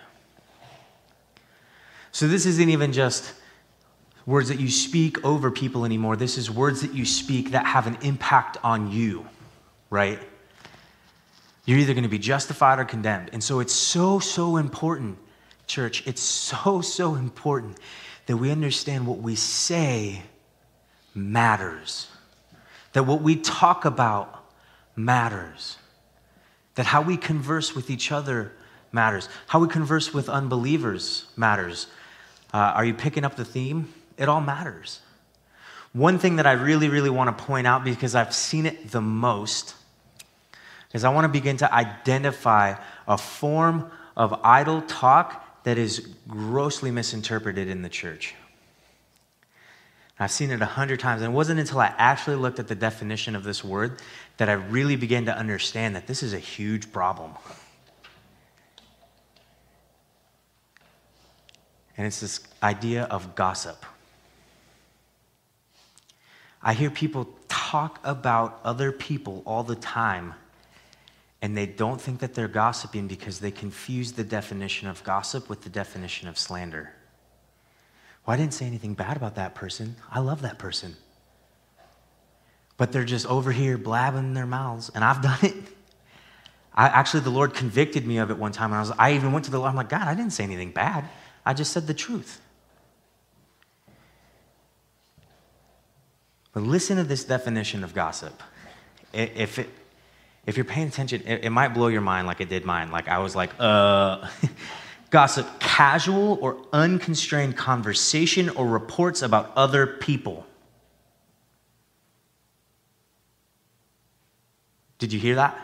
So, 2.11 2.27
this 2.27 2.45
isn't 2.45 2.69
even 2.69 2.91
just 2.91 3.33
words 4.25 4.49
that 4.49 4.59
you 4.59 4.69
speak 4.69 5.23
over 5.25 5.51
people 5.51 5.85
anymore. 5.85 6.15
This 6.15 6.37
is 6.37 6.49
words 6.49 6.81
that 6.81 6.93
you 6.93 7.05
speak 7.05 7.51
that 7.51 7.65
have 7.65 7.87
an 7.87 7.97
impact 8.01 8.57
on 8.63 8.91
you, 8.91 9.25
right? 9.89 10.19
You're 11.65 11.79
either 11.79 11.93
going 11.93 12.03
to 12.03 12.09
be 12.09 12.19
justified 12.19 12.79
or 12.79 12.85
condemned. 12.85 13.29
And 13.33 13.43
so, 13.43 13.59
it's 13.59 13.73
so, 13.73 14.19
so 14.19 14.57
important, 14.57 15.17
church. 15.67 16.05
It's 16.07 16.21
so, 16.21 16.81
so 16.81 17.15
important 17.15 17.77
that 18.25 18.37
we 18.37 18.51
understand 18.51 19.07
what 19.07 19.19
we 19.19 19.35
say 19.35 20.23
matters, 21.13 22.07
that 22.93 23.03
what 23.03 23.21
we 23.21 23.35
talk 23.35 23.85
about 23.85 24.45
matters, 24.95 25.77
that 26.75 26.85
how 26.85 27.01
we 27.01 27.17
converse 27.17 27.75
with 27.75 27.89
each 27.89 28.11
other 28.11 28.53
matters, 28.91 29.29
how 29.47 29.59
we 29.59 29.67
converse 29.67 30.13
with 30.13 30.29
unbelievers 30.29 31.25
matters. 31.35 31.87
Uh, 32.53 32.57
are 32.57 32.85
you 32.85 32.93
picking 32.93 33.23
up 33.23 33.35
the 33.35 33.45
theme? 33.45 33.93
It 34.21 34.29
all 34.29 34.39
matters. 34.39 34.99
One 35.93 36.19
thing 36.19 36.35
that 36.35 36.45
I 36.45 36.51
really, 36.51 36.89
really 36.89 37.09
want 37.09 37.35
to 37.35 37.43
point 37.43 37.65
out 37.65 37.83
because 37.83 38.13
I've 38.13 38.35
seen 38.35 38.67
it 38.67 38.91
the 38.91 39.01
most 39.01 39.73
is 40.93 41.03
I 41.03 41.09
want 41.09 41.25
to 41.25 41.29
begin 41.29 41.57
to 41.57 41.73
identify 41.73 42.75
a 43.07 43.17
form 43.17 43.89
of 44.15 44.39
idle 44.43 44.83
talk 44.83 45.63
that 45.63 45.79
is 45.79 46.07
grossly 46.27 46.91
misinterpreted 46.91 47.67
in 47.67 47.81
the 47.81 47.89
church. 47.89 48.35
I've 50.19 50.31
seen 50.31 50.51
it 50.51 50.61
a 50.61 50.65
hundred 50.65 50.99
times, 50.99 51.23
and 51.23 51.33
it 51.33 51.35
wasn't 51.35 51.59
until 51.59 51.79
I 51.79 51.91
actually 51.97 52.35
looked 52.35 52.59
at 52.59 52.67
the 52.67 52.75
definition 52.75 53.35
of 53.35 53.43
this 53.43 53.63
word 53.63 53.99
that 54.37 54.49
I 54.49 54.53
really 54.53 54.97
began 54.97 55.25
to 55.25 55.35
understand 55.35 55.95
that 55.95 56.05
this 56.05 56.21
is 56.21 56.33
a 56.33 56.39
huge 56.39 56.91
problem. 56.91 57.31
And 61.97 62.05
it's 62.05 62.19
this 62.19 62.39
idea 62.61 63.05
of 63.05 63.33
gossip. 63.33 63.83
I 66.63 66.73
hear 66.73 66.89
people 66.89 67.27
talk 67.47 67.99
about 68.03 68.59
other 68.63 68.91
people 68.91 69.41
all 69.45 69.63
the 69.63 69.75
time, 69.75 70.33
and 71.41 71.57
they 71.57 71.65
don't 71.65 71.99
think 71.99 72.19
that 72.19 72.33
they're 72.35 72.47
gossiping 72.47 73.07
because 73.07 73.39
they 73.39 73.51
confuse 73.51 74.11
the 74.11 74.23
definition 74.23 74.87
of 74.87 75.03
gossip 75.03 75.49
with 75.49 75.61
the 75.61 75.69
definition 75.69 76.27
of 76.27 76.37
slander. 76.37 76.93
Well, 78.25 78.35
I 78.35 78.37
didn't 78.37 78.53
say 78.53 78.67
anything 78.67 78.93
bad 78.93 79.17
about 79.17 79.35
that 79.35 79.55
person. 79.55 79.95
I 80.11 80.19
love 80.19 80.43
that 80.43 80.59
person. 80.59 80.95
But 82.77 82.91
they're 82.91 83.03
just 83.03 83.25
over 83.25 83.51
here 83.51 83.77
blabbing 83.77 84.33
their 84.33 84.45
mouths, 84.45 84.91
and 84.93 85.03
I've 85.03 85.21
done 85.21 85.39
it. 85.41 85.55
I, 86.73 86.87
actually, 86.87 87.21
the 87.21 87.31
Lord 87.31 87.53
convicted 87.53 88.05
me 88.05 88.17
of 88.17 88.31
it 88.31 88.37
one 88.37 88.51
time, 88.51 88.71
and 88.71 88.77
I, 88.77 88.79
was, 88.81 88.91
I 88.97 89.13
even 89.13 89.31
went 89.33 89.45
to 89.45 89.51
the 89.51 89.57
Lord. 89.57 89.69
I'm 89.69 89.75
like, 89.75 89.89
God, 89.89 90.07
I 90.07 90.13
didn't 90.13 90.33
say 90.33 90.43
anything 90.43 90.71
bad. 90.71 91.05
I 91.45 91.53
just 91.53 91.73
said 91.73 91.87
the 91.87 91.93
truth. 91.93 92.39
But 96.53 96.63
listen 96.63 96.97
to 96.97 97.03
this 97.03 97.23
definition 97.23 97.83
of 97.83 97.93
gossip. 97.93 98.43
If, 99.13 99.59
it, 99.59 99.69
if 100.45 100.57
you're 100.57 100.65
paying 100.65 100.87
attention, 100.87 101.23
it, 101.25 101.45
it 101.45 101.49
might 101.49 101.69
blow 101.69 101.87
your 101.87 102.01
mind 102.01 102.27
like 102.27 102.41
it 102.41 102.49
did 102.49 102.65
mine. 102.65 102.91
Like 102.91 103.07
I 103.07 103.19
was 103.19 103.35
like, 103.35 103.51
uh, 103.59 104.27
gossip, 105.09 105.59
casual 105.59 106.39
or 106.41 106.57
unconstrained 106.73 107.55
conversation 107.55 108.49
or 108.49 108.67
reports 108.67 109.21
about 109.21 109.51
other 109.55 109.87
people. 109.87 110.45
Did 114.97 115.11
you 115.11 115.19
hear 115.19 115.35
that? 115.35 115.59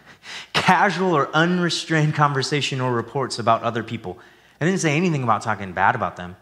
Casual 0.52 1.12
or 1.12 1.28
unrestrained 1.34 2.14
conversation 2.14 2.80
or 2.80 2.92
reports 2.92 3.38
about 3.38 3.62
other 3.62 3.82
people. 3.82 4.18
It 4.60 4.64
didn't 4.64 4.80
say 4.80 4.96
anything 4.96 5.24
about 5.24 5.42
talking 5.42 5.72
bad 5.72 5.94
about 5.94 6.16
them. 6.16 6.36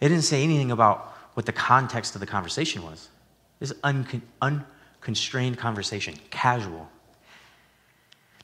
It 0.00 0.08
didn't 0.08 0.24
say 0.24 0.42
anything 0.42 0.72
about 0.72 1.14
what 1.34 1.46
the 1.46 1.52
context 1.52 2.14
of 2.14 2.20
the 2.20 2.26
conversation 2.26 2.82
was. 2.82 3.08
This 3.64 3.72
uncon- 3.82 4.20
unconstrained 4.42 5.56
conversation, 5.56 6.18
casual. 6.28 6.86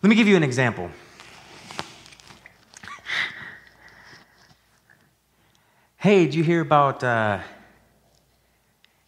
Let 0.02 0.08
me 0.08 0.16
give 0.16 0.26
you 0.26 0.34
an 0.34 0.42
example. 0.42 0.90
Hey, 5.98 6.24
did 6.24 6.34
you 6.34 6.42
hear 6.42 6.62
about? 6.62 7.04
Uh, 7.04 7.40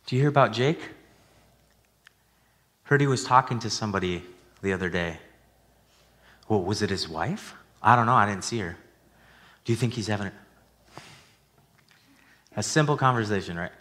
did 0.04 0.16
you 0.16 0.20
hear 0.20 0.28
about 0.28 0.52
Jake? 0.52 0.80
Heard 2.82 3.00
he 3.00 3.06
was 3.06 3.24
talking 3.24 3.58
to 3.60 3.70
somebody 3.70 4.22
the 4.60 4.74
other 4.74 4.90
day. 4.90 5.16
Well, 6.46 6.60
was 6.62 6.82
it 6.82 6.90
his 6.90 7.08
wife? 7.08 7.54
I 7.82 7.96
don't 7.96 8.04
know. 8.04 8.12
I 8.12 8.26
didn't 8.26 8.44
see 8.44 8.58
her. 8.58 8.76
Do 9.64 9.72
you 9.72 9.78
think 9.78 9.94
he's 9.94 10.08
having 10.08 10.30
a 12.54 12.62
simple 12.62 12.98
conversation, 12.98 13.56
right? 13.56 13.72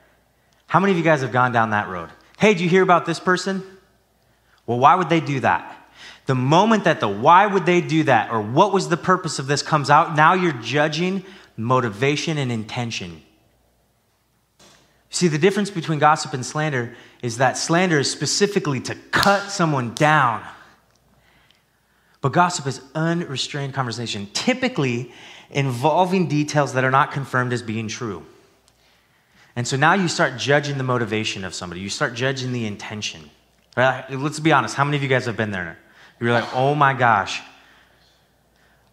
How 0.67 0.79
many 0.79 0.93
of 0.93 0.97
you 0.97 1.03
guys 1.03 1.19
have 1.23 1.33
gone 1.33 1.51
down 1.51 1.71
that 1.71 1.89
road? 1.89 2.09
Hey, 2.41 2.55
do 2.55 2.63
you 2.63 2.69
hear 2.71 2.81
about 2.81 3.05
this 3.05 3.19
person? 3.19 3.61
Well, 4.65 4.79
why 4.79 4.95
would 4.95 5.09
they 5.09 5.19
do 5.19 5.41
that? 5.41 5.77
The 6.25 6.33
moment 6.33 6.85
that 6.85 6.99
the 6.99 7.07
why 7.07 7.45
would 7.45 7.67
they 7.67 7.81
do 7.81 8.01
that 8.05 8.31
or 8.31 8.41
what 8.41 8.73
was 8.73 8.89
the 8.89 8.97
purpose 8.97 9.37
of 9.37 9.45
this 9.45 9.61
comes 9.61 9.91
out, 9.91 10.15
now 10.15 10.33
you're 10.33 10.51
judging 10.53 11.23
motivation 11.55 12.39
and 12.39 12.51
intention. 12.51 13.21
See, 15.11 15.27
the 15.27 15.37
difference 15.37 15.69
between 15.69 15.99
gossip 15.99 16.33
and 16.33 16.43
slander 16.43 16.95
is 17.21 17.37
that 17.37 17.57
slander 17.59 17.99
is 17.99 18.09
specifically 18.09 18.79
to 18.79 18.95
cut 19.11 19.51
someone 19.51 19.93
down. 19.93 20.43
But 22.21 22.33
gossip 22.33 22.65
is 22.65 22.81
unrestrained 22.95 23.75
conversation, 23.75 24.27
typically 24.33 25.11
involving 25.51 26.27
details 26.27 26.73
that 26.73 26.83
are 26.83 26.91
not 26.91 27.11
confirmed 27.11 27.53
as 27.53 27.61
being 27.61 27.87
true. 27.87 28.25
And 29.55 29.67
so 29.67 29.77
now 29.77 29.93
you 29.93 30.07
start 30.07 30.37
judging 30.37 30.77
the 30.77 30.83
motivation 30.83 31.43
of 31.43 31.53
somebody, 31.53 31.81
you 31.81 31.89
start 31.89 32.13
judging 32.13 32.51
the 32.51 32.65
intention. 32.65 33.29
Right? 33.75 34.05
Let's 34.09 34.39
be 34.39 34.51
honest, 34.51 34.75
how 34.75 34.83
many 34.83 34.97
of 34.97 35.03
you 35.03 35.09
guys 35.09 35.25
have 35.25 35.37
been 35.37 35.51
there? 35.51 35.77
You're 36.19 36.33
like, 36.33 36.55
oh 36.55 36.75
my 36.75 36.93
gosh, 36.93 37.41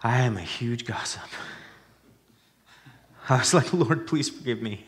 I 0.02 0.20
am 0.20 0.36
a 0.36 0.42
huge 0.42 0.84
gossip. 0.84 1.22
I 3.28 3.38
was 3.38 3.52
like, 3.52 3.72
Lord, 3.72 4.06
please 4.06 4.30
forgive 4.30 4.62
me. 4.62 4.84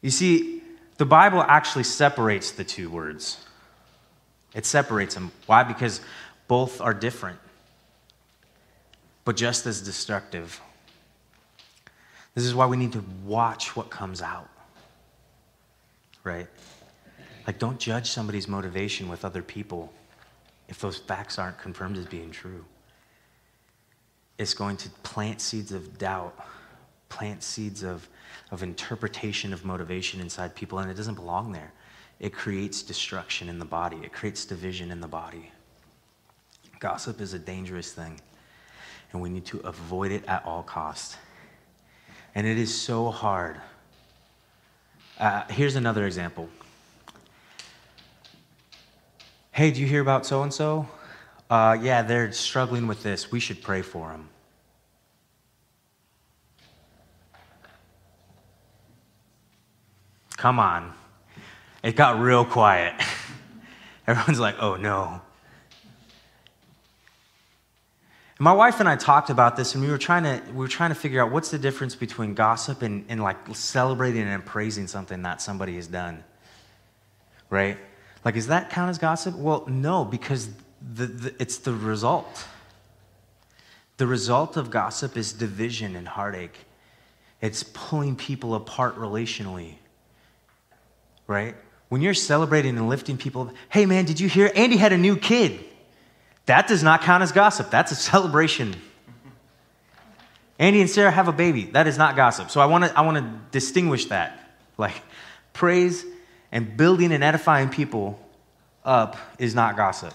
You 0.00 0.10
see, 0.10 0.62
the 0.96 1.06
Bible 1.06 1.42
actually 1.42 1.84
separates 1.84 2.50
the 2.50 2.64
two 2.64 2.90
words. 2.90 3.44
It 4.54 4.66
separates 4.66 5.14
them. 5.14 5.30
Why? 5.46 5.62
Because 5.62 6.00
both 6.48 6.80
are 6.80 6.94
different, 6.94 7.38
but 9.24 9.36
just 9.36 9.66
as 9.66 9.80
destructive. 9.80 10.60
This 12.38 12.46
is 12.46 12.54
why 12.54 12.66
we 12.66 12.76
need 12.76 12.92
to 12.92 13.04
watch 13.24 13.74
what 13.74 13.90
comes 13.90 14.22
out, 14.22 14.48
right? 16.22 16.46
Like, 17.48 17.58
don't 17.58 17.80
judge 17.80 18.08
somebody's 18.08 18.46
motivation 18.46 19.08
with 19.08 19.24
other 19.24 19.42
people 19.42 19.92
if 20.68 20.78
those 20.78 20.98
facts 20.98 21.36
aren't 21.36 21.58
confirmed 21.58 21.96
as 21.96 22.06
being 22.06 22.30
true 22.30 22.64
It's 24.38 24.54
going 24.54 24.76
to 24.76 24.90
plant 25.02 25.40
seeds 25.40 25.72
of 25.72 25.98
doubt, 25.98 26.32
plant 27.08 27.42
seeds 27.42 27.82
of, 27.82 28.08
of 28.52 28.62
interpretation 28.62 29.52
of 29.52 29.64
motivation 29.64 30.20
inside 30.20 30.54
people, 30.54 30.78
and 30.78 30.88
it 30.88 30.94
doesn't 30.94 31.16
belong 31.16 31.50
there. 31.50 31.72
It 32.20 32.32
creates 32.32 32.82
destruction 32.82 33.48
in 33.48 33.58
the 33.58 33.64
body, 33.64 33.96
it 34.04 34.12
creates 34.12 34.44
division 34.44 34.92
in 34.92 35.00
the 35.00 35.08
body. 35.08 35.50
Gossip 36.78 37.20
is 37.20 37.34
a 37.34 37.38
dangerous 37.40 37.92
thing, 37.92 38.20
and 39.12 39.20
we 39.20 39.28
need 39.28 39.46
to 39.46 39.58
avoid 39.66 40.12
it 40.12 40.24
at 40.28 40.46
all 40.46 40.62
costs. 40.62 41.16
And 42.34 42.46
it 42.46 42.58
is 42.58 42.74
so 42.74 43.10
hard. 43.10 43.56
Uh, 45.18 45.44
here's 45.50 45.76
another 45.76 46.06
example. 46.06 46.48
Hey, 49.50 49.70
do 49.70 49.80
you 49.80 49.86
hear 49.86 50.00
about 50.00 50.24
so 50.24 50.42
and 50.42 50.54
so? 50.54 50.88
Yeah, 51.50 52.02
they're 52.02 52.30
struggling 52.32 52.86
with 52.86 53.02
this. 53.02 53.32
We 53.32 53.40
should 53.40 53.62
pray 53.62 53.82
for 53.82 54.10
them. 54.10 54.28
Come 60.36 60.60
on. 60.60 60.94
It 61.82 61.96
got 61.96 62.20
real 62.20 62.44
quiet. 62.44 62.94
Everyone's 64.06 64.38
like, 64.38 64.54
oh 64.60 64.76
no. 64.76 65.20
My 68.40 68.52
wife 68.52 68.78
and 68.78 68.88
I 68.88 68.94
talked 68.94 69.30
about 69.30 69.56
this, 69.56 69.74
and 69.74 69.82
we 69.82 69.90
were 69.90 69.98
trying 69.98 70.22
to 70.22 70.40
we 70.52 70.58
were 70.58 70.68
trying 70.68 70.90
to 70.90 70.94
figure 70.94 71.20
out 71.20 71.32
what's 71.32 71.50
the 71.50 71.58
difference 71.58 71.96
between 71.96 72.34
gossip 72.34 72.82
and, 72.82 73.04
and 73.08 73.20
like 73.20 73.36
celebrating 73.54 74.22
and 74.22 74.44
praising 74.46 74.86
something 74.86 75.22
that 75.22 75.42
somebody 75.42 75.74
has 75.74 75.88
done. 75.88 76.22
Right? 77.50 77.78
Like, 78.24 78.34
does 78.34 78.46
that 78.46 78.70
count 78.70 78.90
as 78.90 78.98
gossip? 78.98 79.34
Well, 79.34 79.64
no, 79.66 80.04
because 80.04 80.50
the, 80.94 81.06
the, 81.06 81.34
it's 81.40 81.58
the 81.58 81.72
result. 81.72 82.46
The 83.96 84.06
result 84.06 84.56
of 84.56 84.70
gossip 84.70 85.16
is 85.16 85.32
division 85.32 85.96
and 85.96 86.06
heartache. 86.06 86.56
It's 87.40 87.64
pulling 87.64 88.14
people 88.14 88.54
apart 88.54 88.96
relationally. 88.96 89.74
Right? 91.26 91.56
When 91.88 92.02
you're 92.02 92.14
celebrating 92.14 92.76
and 92.78 92.88
lifting 92.88 93.16
people, 93.16 93.52
hey 93.68 93.86
man, 93.86 94.04
did 94.04 94.20
you 94.20 94.28
hear? 94.28 94.52
Andy 94.54 94.76
had 94.76 94.92
a 94.92 94.98
new 94.98 95.16
kid. 95.16 95.64
That 96.48 96.66
does 96.66 96.82
not 96.82 97.02
count 97.02 97.22
as 97.22 97.30
gossip. 97.30 97.68
That's 97.68 97.92
a 97.92 97.94
celebration. 97.94 98.74
Andy 100.58 100.80
and 100.80 100.88
Sarah 100.88 101.10
have 101.10 101.28
a 101.28 101.32
baby. 101.32 101.64
That 101.64 101.86
is 101.86 101.98
not 101.98 102.16
gossip. 102.16 102.50
So 102.50 102.62
I 102.62 102.64
want 102.66 102.84
to 102.84 102.98
I 102.98 103.02
want 103.02 103.18
to 103.18 103.40
distinguish 103.50 104.06
that. 104.06 104.50
Like 104.78 104.94
praise 105.52 106.06
and 106.50 106.74
building 106.74 107.12
and 107.12 107.22
edifying 107.22 107.68
people 107.68 108.18
up 108.82 109.18
is 109.38 109.54
not 109.54 109.76
gossip. 109.76 110.14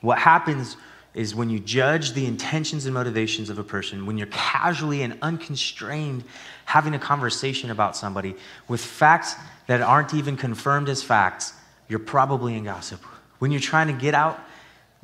What 0.00 0.18
happens 0.18 0.76
is 1.14 1.36
when 1.36 1.50
you 1.50 1.60
judge 1.60 2.14
the 2.14 2.26
intentions 2.26 2.84
and 2.86 2.92
motivations 2.92 3.48
of 3.48 3.56
a 3.56 3.62
person, 3.62 4.06
when 4.06 4.18
you're 4.18 4.26
casually 4.32 5.02
and 5.02 5.16
unconstrained 5.22 6.24
having 6.64 6.94
a 6.94 6.98
conversation 6.98 7.70
about 7.70 7.96
somebody 7.96 8.34
with 8.66 8.80
facts 8.80 9.36
that 9.68 9.80
aren't 9.80 10.14
even 10.14 10.36
confirmed 10.36 10.88
as 10.88 11.00
facts, 11.00 11.52
you're 11.88 12.00
probably 12.00 12.56
in 12.56 12.64
gossip. 12.64 13.00
When 13.38 13.52
you're 13.52 13.60
trying 13.60 13.86
to 13.86 13.92
get 13.92 14.14
out 14.14 14.40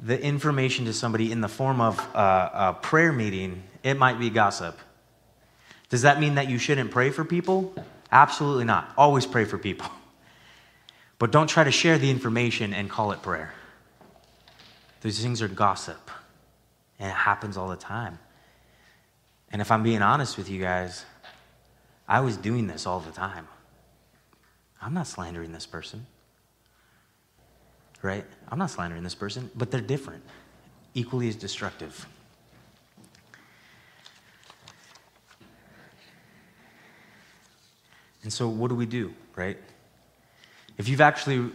the 0.03 0.21
information 0.21 0.87
to 0.87 0.93
somebody 0.93 1.31
in 1.31 1.41
the 1.41 1.49
form 1.49 1.81
of 1.81 1.99
a, 2.15 2.51
a 2.55 2.79
prayer 2.81 3.13
meeting, 3.13 3.63
it 3.83 3.95
might 3.95 4.19
be 4.19 4.31
gossip. 4.31 4.79
Does 5.91 6.03
that 6.03 6.21
mean 6.21 6.37
that 6.37 6.49
you 6.49 6.59
shouldn't 6.59 6.91
pray 6.91 7.11
for 7.11 7.25
people? 7.25 7.75
Absolutely 8.11 8.65
not. 8.65 8.93
Always 8.97 9.27
pray 9.27 9.45
for 9.45 9.59
people. 9.59 9.87
But 11.19 11.33
don't 11.33 11.49
try 11.49 11.65
to 11.65 11.71
share 11.71 11.99
the 11.99 12.11
information 12.11 12.73
and 12.73 12.89
call 12.89 13.13
it 13.13 13.21
prayer. 13.21 13.53
Those 15.03 15.21
things 15.21 15.43
are 15.43 15.49
gossip, 15.49 16.11
and 16.99 17.11
it 17.11 17.15
happens 17.15 17.59
all 17.59 17.69
the 17.69 17.77
time. 17.77 18.19
And 19.53 19.61
if 19.61 19.71
I'm 19.71 19.83
being 19.83 20.01
honest 20.01 20.39
with 20.39 20.49
you 20.49 20.63
guys, 20.63 21.05
I 22.09 22.21
was 22.21 22.39
doing 22.39 22.69
this 22.69 22.87
all 22.87 23.01
the 23.01 23.11
time. 23.11 23.49
I'm 24.81 24.95
not 24.95 25.09
slandering 25.09 25.53
this 25.53 25.67
person 25.67 26.07
right? 28.03 28.25
I'm 28.49 28.59
not 28.59 28.71
slandering 28.71 29.03
this 29.03 29.15
person, 29.15 29.51
but 29.55 29.71
they're 29.71 29.81
different, 29.81 30.23
equally 30.95 31.29
as 31.29 31.37
destructive. 31.37 32.07
And 38.23 38.33
so, 38.33 38.49
what 38.49 38.69
do 38.69 38.75
we 38.75 38.87
do, 38.87 39.15
right? 39.35 39.57
If 40.77 40.89
you've 40.89 41.01
actually 41.01 41.51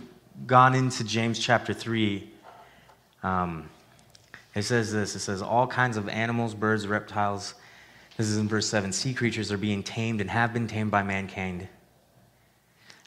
gone 0.47 0.75
into 0.75 1.03
James 1.03 1.39
chapter 1.39 1.73
3, 1.73 2.29
um, 3.23 3.69
it 4.55 4.63
says 4.63 4.91
this 4.91 5.15
it 5.15 5.19
says, 5.19 5.41
All 5.41 5.67
kinds 5.67 5.97
of 5.97 6.09
animals, 6.09 6.53
birds, 6.53 6.87
reptiles, 6.87 7.55
this 8.17 8.27
is 8.27 8.37
in 8.37 8.47
verse 8.47 8.67
7, 8.67 8.93
sea 8.93 9.13
creatures 9.13 9.51
are 9.51 9.57
being 9.57 9.83
tamed 9.83 10.21
and 10.21 10.29
have 10.29 10.53
been 10.53 10.67
tamed 10.67 10.89
by 10.89 11.03
mankind, 11.03 11.67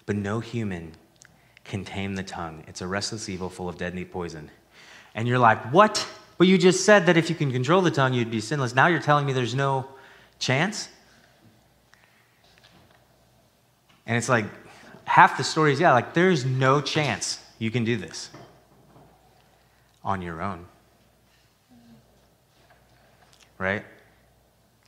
but 0.07 0.17
no 0.17 0.41
human 0.41 0.93
can 1.69 1.85
tame 1.85 2.17
the 2.17 2.23
tongue. 2.23 2.65
It's 2.67 2.81
a 2.81 2.87
restless 2.87 3.29
evil 3.29 3.49
full 3.49 3.69
of 3.69 3.77
deadly 3.77 4.05
poison. 4.05 4.51
And 5.15 5.29
you're 5.29 5.39
like, 5.39 5.73
what? 5.73 6.07
But 6.39 6.49
you 6.49 6.59
just 6.59 6.85
said 6.85 7.07
that 7.07 7.17
if 7.17 7.29
you 7.29 7.37
can 7.37 7.53
control 7.53 7.83
the 7.83 7.91
tongue, 7.91 8.15
you'd 8.15 8.31
be 8.31 8.41
sinless. 8.41 8.75
Now 8.75 8.87
you're 8.87 9.01
telling 9.01 9.27
me 9.27 9.33
there's 9.33 9.55
no 9.55 9.87
chance? 10.39 10.89
And 14.07 14.17
it's 14.17 14.29
like, 14.29 14.47
half 15.05 15.37
the 15.37 15.45
story 15.45 15.73
is, 15.73 15.81
yeah, 15.81 15.93
like 15.93 16.15
there's 16.15 16.45
no 16.45 16.81
chance 16.81 17.41
you 17.59 17.71
can 17.71 17.85
do 17.85 17.97
this 17.97 18.31
on 20.05 20.23
your 20.23 20.41
own. 20.41 20.65
Right? 23.59 23.85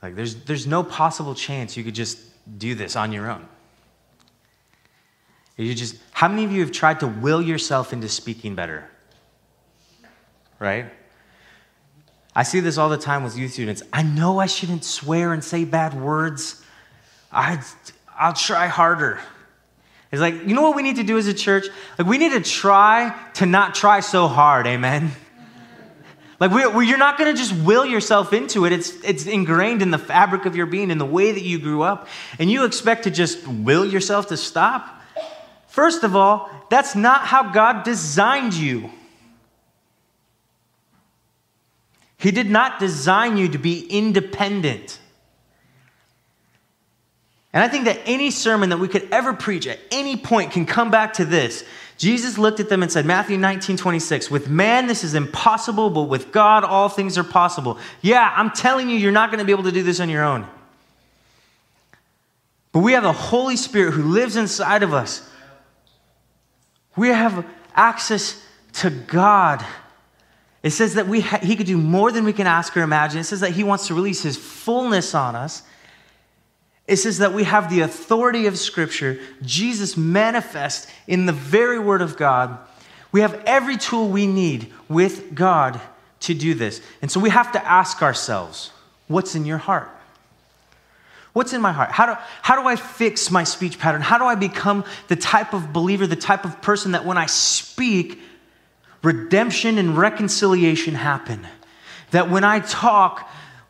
Like 0.01 0.15
there's, 0.15 0.35
there's 0.45 0.65
no 0.65 0.83
possible 0.83 1.35
chance 1.35 1.77
you 1.77 1.83
could 1.83 1.95
just 1.95 2.19
do 2.57 2.73
this 2.73 2.95
on 2.95 3.11
your 3.11 3.29
own. 3.29 3.47
You 5.57 5.75
just, 5.75 5.97
how 6.11 6.27
many 6.27 6.43
of 6.45 6.51
you 6.51 6.61
have 6.61 6.71
tried 6.71 7.01
to 7.01 7.07
will 7.07 7.41
yourself 7.41 7.93
into 7.93 8.09
speaking 8.09 8.55
better? 8.55 8.89
Right? 10.59 10.91
I 12.35 12.43
see 12.43 12.61
this 12.61 12.77
all 12.77 12.89
the 12.89 12.97
time 12.97 13.23
with 13.23 13.37
youth 13.37 13.53
students. 13.53 13.83
I 13.91 14.03
know 14.03 14.39
I 14.39 14.45
shouldn't 14.45 14.85
swear 14.85 15.33
and 15.33 15.43
say 15.43 15.65
bad 15.65 15.93
words. 15.93 16.63
I, 17.31 17.61
I'll 18.17 18.33
try 18.33 18.67
harder. 18.67 19.19
It's 20.11 20.21
like, 20.21 20.35
you 20.47 20.55
know 20.55 20.61
what 20.61 20.75
we 20.75 20.83
need 20.83 20.97
to 20.97 21.03
do 21.03 21.17
as 21.17 21.27
a 21.27 21.33
church? 21.33 21.67
Like, 21.97 22.07
we 22.07 22.17
need 22.17 22.31
to 22.31 22.41
try 22.41 23.15
to 23.35 23.45
not 23.45 23.75
try 23.75 23.99
so 23.99 24.27
hard, 24.27 24.67
amen? 24.67 25.11
Like, 26.39 26.51
we, 26.51 26.65
we, 26.67 26.87
you're 26.87 26.97
not 26.97 27.17
going 27.17 27.33
to 27.33 27.37
just 27.37 27.53
will 27.53 27.85
yourself 27.85 28.33
into 28.33 28.65
it. 28.65 28.71
It's, 28.71 28.91
it's 29.03 29.25
ingrained 29.25 29.81
in 29.81 29.91
the 29.91 29.97
fabric 29.97 30.45
of 30.45 30.55
your 30.55 30.65
being, 30.65 30.89
in 30.89 30.97
the 30.97 31.05
way 31.05 31.31
that 31.31 31.43
you 31.43 31.59
grew 31.59 31.81
up. 31.81 32.07
And 32.39 32.49
you 32.49 32.65
expect 32.65 33.03
to 33.03 33.11
just 33.11 33.47
will 33.47 33.85
yourself 33.85 34.27
to 34.27 34.37
stop? 34.37 35.00
First 35.71 36.03
of 36.03 36.17
all, 36.17 36.49
that's 36.69 36.95
not 36.97 37.21
how 37.21 37.51
God 37.51 37.83
designed 37.83 38.53
you. 38.53 38.89
He 42.17 42.31
did 42.31 42.49
not 42.49 42.77
design 42.77 43.37
you 43.37 43.47
to 43.47 43.57
be 43.57 43.79
independent. 43.79 44.99
And 47.53 47.63
I 47.63 47.69
think 47.69 47.85
that 47.85 48.01
any 48.05 48.31
sermon 48.31 48.69
that 48.69 48.79
we 48.79 48.89
could 48.89 49.07
ever 49.13 49.31
preach 49.31 49.65
at 49.65 49.79
any 49.91 50.17
point 50.17 50.51
can 50.51 50.65
come 50.65 50.91
back 50.91 51.13
to 51.13 51.25
this. 51.25 51.63
Jesus 51.97 52.37
looked 52.37 52.59
at 52.59 52.67
them 52.67 52.83
and 52.83 52.91
said, 52.91 53.05
Matthew 53.05 53.37
19, 53.37 53.77
26, 53.77 54.29
with 54.29 54.49
man 54.49 54.87
this 54.87 55.05
is 55.05 55.15
impossible, 55.15 55.89
but 55.89 56.03
with 56.03 56.33
God 56.33 56.65
all 56.65 56.89
things 56.89 57.17
are 57.17 57.23
possible. 57.23 57.77
Yeah, 58.01 58.29
I'm 58.35 58.51
telling 58.51 58.89
you, 58.89 58.97
you're 58.97 59.13
not 59.13 59.29
going 59.31 59.39
to 59.39 59.45
be 59.45 59.53
able 59.53 59.63
to 59.63 59.71
do 59.71 59.83
this 59.83 60.01
on 60.01 60.09
your 60.09 60.23
own. 60.23 60.45
But 62.73 62.79
we 62.79 62.91
have 62.91 63.03
the 63.03 63.13
Holy 63.13 63.55
Spirit 63.55 63.93
who 63.93 64.03
lives 64.03 64.35
inside 64.35 64.83
of 64.83 64.93
us 64.93 65.29
we 66.95 67.09
have 67.09 67.45
access 67.75 68.43
to 68.73 68.89
God. 68.89 69.65
It 70.63 70.71
says 70.71 70.95
that 70.95 71.07
we 71.07 71.21
ha- 71.21 71.39
He 71.41 71.55
could 71.55 71.67
do 71.67 71.77
more 71.77 72.11
than 72.11 72.23
we 72.23 72.33
can 72.33 72.47
ask 72.47 72.75
or 72.75 72.81
imagine. 72.81 73.19
It 73.19 73.25
says 73.25 73.39
that 73.39 73.51
He 73.51 73.63
wants 73.63 73.87
to 73.87 73.93
release 73.93 74.23
His 74.23 74.37
fullness 74.37 75.15
on 75.15 75.35
us. 75.35 75.63
It 76.87 76.97
says 76.97 77.19
that 77.19 77.33
we 77.33 77.43
have 77.43 77.69
the 77.69 77.81
authority 77.81 78.47
of 78.47 78.57
Scripture, 78.57 79.19
Jesus 79.41 79.95
manifest 79.95 80.89
in 81.07 81.25
the 81.25 81.33
very 81.33 81.79
Word 81.79 82.01
of 82.01 82.17
God. 82.17 82.57
We 83.11 83.21
have 83.21 83.41
every 83.45 83.77
tool 83.77 84.09
we 84.09 84.27
need 84.27 84.71
with 84.87 85.35
God 85.35 85.79
to 86.21 86.33
do 86.33 86.53
this. 86.53 86.81
And 87.01 87.11
so 87.11 87.19
we 87.19 87.29
have 87.29 87.51
to 87.53 87.65
ask 87.65 88.01
ourselves 88.01 88.71
what's 89.07 89.35
in 89.35 89.45
your 89.45 89.57
heart? 89.57 89.89
What's 91.33 91.53
in 91.53 91.61
my 91.61 91.71
heart? 91.71 91.91
How 91.91 92.07
do, 92.07 92.21
how 92.41 92.61
do 92.61 92.67
I 92.67 92.75
fix 92.75 93.31
my 93.31 93.43
speech 93.43 93.79
pattern? 93.79 94.01
How 94.01 94.17
do 94.17 94.25
I 94.25 94.35
become 94.35 94.83
the 95.07 95.15
type 95.15 95.53
of 95.53 95.71
believer, 95.71 96.05
the 96.05 96.15
type 96.15 96.43
of 96.43 96.61
person 96.61 96.91
that 96.91 97.05
when 97.05 97.17
I 97.17 97.25
speak, 97.27 98.19
redemption 99.01 99.77
and 99.77 99.97
reconciliation 99.97 100.95
happen? 100.95 101.47
That 102.11 102.29
when 102.29 102.43
I 102.43 102.59
talk, 102.59 103.29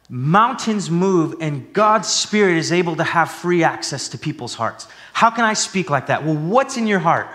mountains 0.10 0.90
move 0.90 1.36
and 1.40 1.72
God's 1.72 2.10
Spirit 2.10 2.58
is 2.58 2.72
able 2.72 2.96
to 2.96 3.04
have 3.04 3.30
free 3.30 3.64
access 3.64 4.10
to 4.10 4.18
people's 4.18 4.56
hearts. 4.56 4.88
How 5.14 5.30
can 5.30 5.46
I 5.46 5.54
speak 5.54 5.92
like 5.92 6.08
that? 6.08 6.26
Well, 6.26 6.36
what's 6.36 6.78
in 6.78 6.88
your 6.88 7.00
heart? 7.00 7.28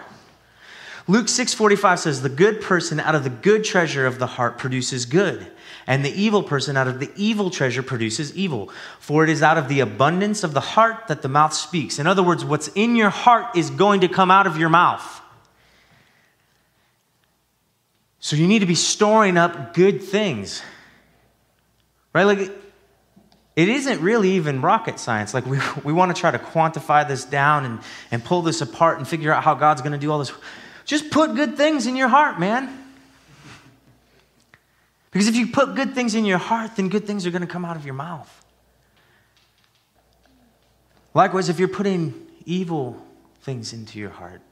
Luke 1.07 1.27
6:45 1.27 2.01
says 2.01 2.23
the 2.23 2.29
good 2.29 2.61
person 2.61 2.99
out 2.99 3.15
of 3.15 3.23
the 3.23 3.31
good 3.31 3.63
treasure 3.63 4.07
of 4.07 4.19
the 4.19 4.27
heart 4.27 4.59
produces 4.59 5.07
good 5.07 5.47
and 5.87 6.05
the 6.05 6.11
evil 6.11 6.43
person 6.43 6.77
out 6.77 6.89
of 6.89 6.99
the 6.99 7.11
evil 7.17 7.51
treasure 7.51 7.83
produces 7.83 8.35
evil. 8.37 8.71
For 8.99 9.23
it 9.23 9.31
is 9.31 9.43
out 9.43 9.57
of 9.57 9.69
the 9.69 9.81
abundance 9.81 10.43
of 10.43 10.53
the 10.53 10.61
heart 10.61 11.07
that 11.09 11.23
the 11.23 11.29
mouth 11.29 11.55
speaks. 11.55 11.99
In 11.99 12.07
other 12.07 12.23
words, 12.23 12.45
what's 12.45 12.69
in 12.69 12.97
your 12.97 13.11
heart 13.11 13.57
is 13.57 13.71
going 13.71 14.01
to 14.01 14.09
come 14.09 14.31
out 14.31 14.47
of 14.47 14.57
your 14.57 14.69
mouth. 14.69 15.23
So 18.19 18.35
you 18.35 18.49
need 18.49 18.59
to 18.61 18.67
be 18.67 18.75
storing 18.75 19.37
up 19.37 19.75
good 19.75 20.03
things. 20.03 20.61
Right? 22.13 22.25
Like, 22.25 22.51
it 23.55 23.69
isn't 23.69 24.01
really 24.01 24.33
even 24.33 24.61
rocket 24.61 24.99
science. 24.99 25.33
Like, 25.33 25.47
we, 25.47 25.59
we 25.85 25.93
want 25.93 26.15
to 26.15 26.21
try 26.21 26.33
to 26.33 26.39
quantify 26.39 27.07
this 27.07 27.25
down 27.25 27.65
and, 27.65 27.81
and 28.11 28.25
pull 28.25 28.43
this 28.43 28.61
apart 28.61 28.99
and 28.99 29.07
figure 29.07 29.33
out 29.33 29.45
how 29.45 29.55
God's 29.55 29.83
going 29.83 29.93
to 29.93 29.99
do 29.99 30.11
all 30.11 30.19
this. 30.19 30.33
Just 30.85 31.11
put 31.11 31.37
good 31.37 31.57
things 31.57 31.87
in 31.87 31.95
your 31.95 32.09
heart, 32.09 32.41
man. 32.41 32.86
Because 35.17 35.29
if 35.29 35.37
you 35.37 35.47
put 35.47 35.75
good 35.75 35.95
things 35.95 36.15
in 36.15 36.27
your 36.27 36.37
heart, 36.37 36.77
then 36.77 36.91
good 36.91 37.07
things 37.07 37.25
are 37.25 37.31
going 37.31 37.41
to 37.41 37.47
come 37.47 37.65
out 37.65 37.75
of 37.75 37.87
your 37.87 37.95
mouth. 37.95 38.45
Likewise, 41.15 41.49
if 41.49 41.59
you're 41.59 41.69
putting 41.69 42.13
evil 42.45 43.03
things 43.41 43.73
into 43.73 43.99
your 43.99 44.11
heart, 44.11 44.43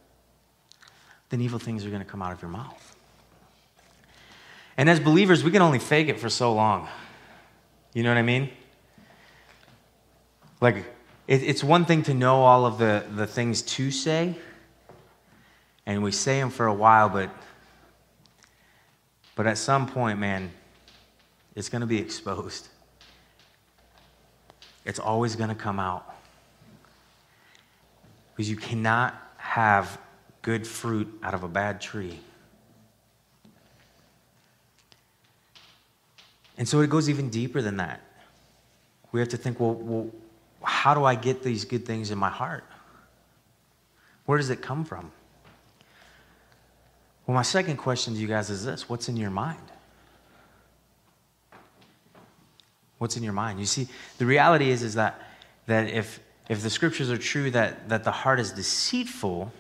then 1.28 1.42
evil 1.42 1.58
things 1.58 1.84
are 1.84 1.90
going 1.90 2.00
to 2.00 2.08
come 2.08 2.22
out 2.22 2.32
of 2.32 2.40
your 2.40 2.50
mouth. 2.50 2.96
And 4.78 4.88
as 4.88 4.98
believers, 5.00 5.44
we 5.44 5.50
can 5.50 5.60
only 5.60 5.78
fake 5.78 6.08
it 6.08 6.18
for 6.18 6.30
so 6.30 6.54
long. 6.54 6.88
You 7.92 8.02
know 8.02 8.08
what 8.08 8.16
I 8.16 8.22
mean? 8.22 8.48
Like, 10.62 10.76
it, 11.26 11.42
it's 11.42 11.62
one 11.62 11.84
thing 11.84 12.04
to 12.04 12.14
know 12.14 12.36
all 12.36 12.64
of 12.64 12.78
the, 12.78 13.04
the 13.14 13.26
things 13.26 13.60
to 13.60 13.90
say, 13.90 14.34
and 15.84 16.02
we 16.02 16.10
say 16.10 16.40
them 16.40 16.48
for 16.48 16.64
a 16.64 16.74
while, 16.74 17.10
but, 17.10 17.28
but 19.36 19.46
at 19.46 19.58
some 19.58 19.86
point, 19.86 20.18
man, 20.18 20.50
it's 21.54 21.68
going 21.68 21.80
to 21.80 21.86
be 21.86 21.98
exposed. 21.98 22.68
It's 24.84 24.98
always 24.98 25.36
going 25.36 25.48
to 25.48 25.54
come 25.54 25.80
out. 25.80 26.14
Because 28.32 28.50
you 28.50 28.56
cannot 28.56 29.14
have 29.36 29.98
good 30.42 30.66
fruit 30.66 31.08
out 31.22 31.34
of 31.34 31.42
a 31.42 31.48
bad 31.48 31.80
tree. 31.80 32.18
And 36.56 36.68
so 36.68 36.80
it 36.80 36.90
goes 36.90 37.08
even 37.08 37.30
deeper 37.30 37.62
than 37.62 37.78
that. 37.78 38.00
We 39.12 39.20
have 39.20 39.28
to 39.30 39.36
think, 39.36 39.58
well, 39.58 39.74
well, 39.74 40.10
how 40.62 40.94
do 40.94 41.04
I 41.04 41.14
get 41.14 41.42
these 41.42 41.64
good 41.64 41.86
things 41.86 42.10
in 42.10 42.18
my 42.18 42.30
heart? 42.30 42.64
Where 44.26 44.38
does 44.38 44.50
it 44.50 44.62
come 44.62 44.84
from? 44.84 45.12
Well, 47.26 47.34
my 47.34 47.42
second 47.42 47.78
question 47.78 48.14
to 48.14 48.20
you 48.20 48.26
guys 48.26 48.50
is 48.50 48.64
this 48.64 48.88
what's 48.88 49.08
in 49.08 49.16
your 49.16 49.30
mind? 49.30 49.58
What's 52.98 53.16
in 53.16 53.22
your 53.22 53.32
mind? 53.32 53.58
You 53.58 53.66
see, 53.66 53.88
the 54.18 54.26
reality 54.26 54.70
is, 54.70 54.82
is 54.82 54.94
that, 54.94 55.20
that 55.66 55.90
if, 55.90 56.20
if 56.48 56.62
the 56.62 56.70
scriptures 56.70 57.10
are 57.10 57.18
true 57.18 57.50
that, 57.50 57.88
that 57.88 58.04
the 58.04 58.10
heart 58.10 58.40
is 58.40 58.52
deceitful, 58.52 59.52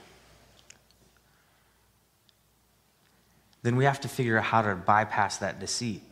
then 3.62 3.76
we 3.76 3.84
have 3.84 4.00
to 4.02 4.08
figure 4.08 4.38
out 4.38 4.44
how 4.44 4.62
to 4.62 4.74
bypass 4.74 5.38
that 5.38 5.58
deceit. 5.58 6.02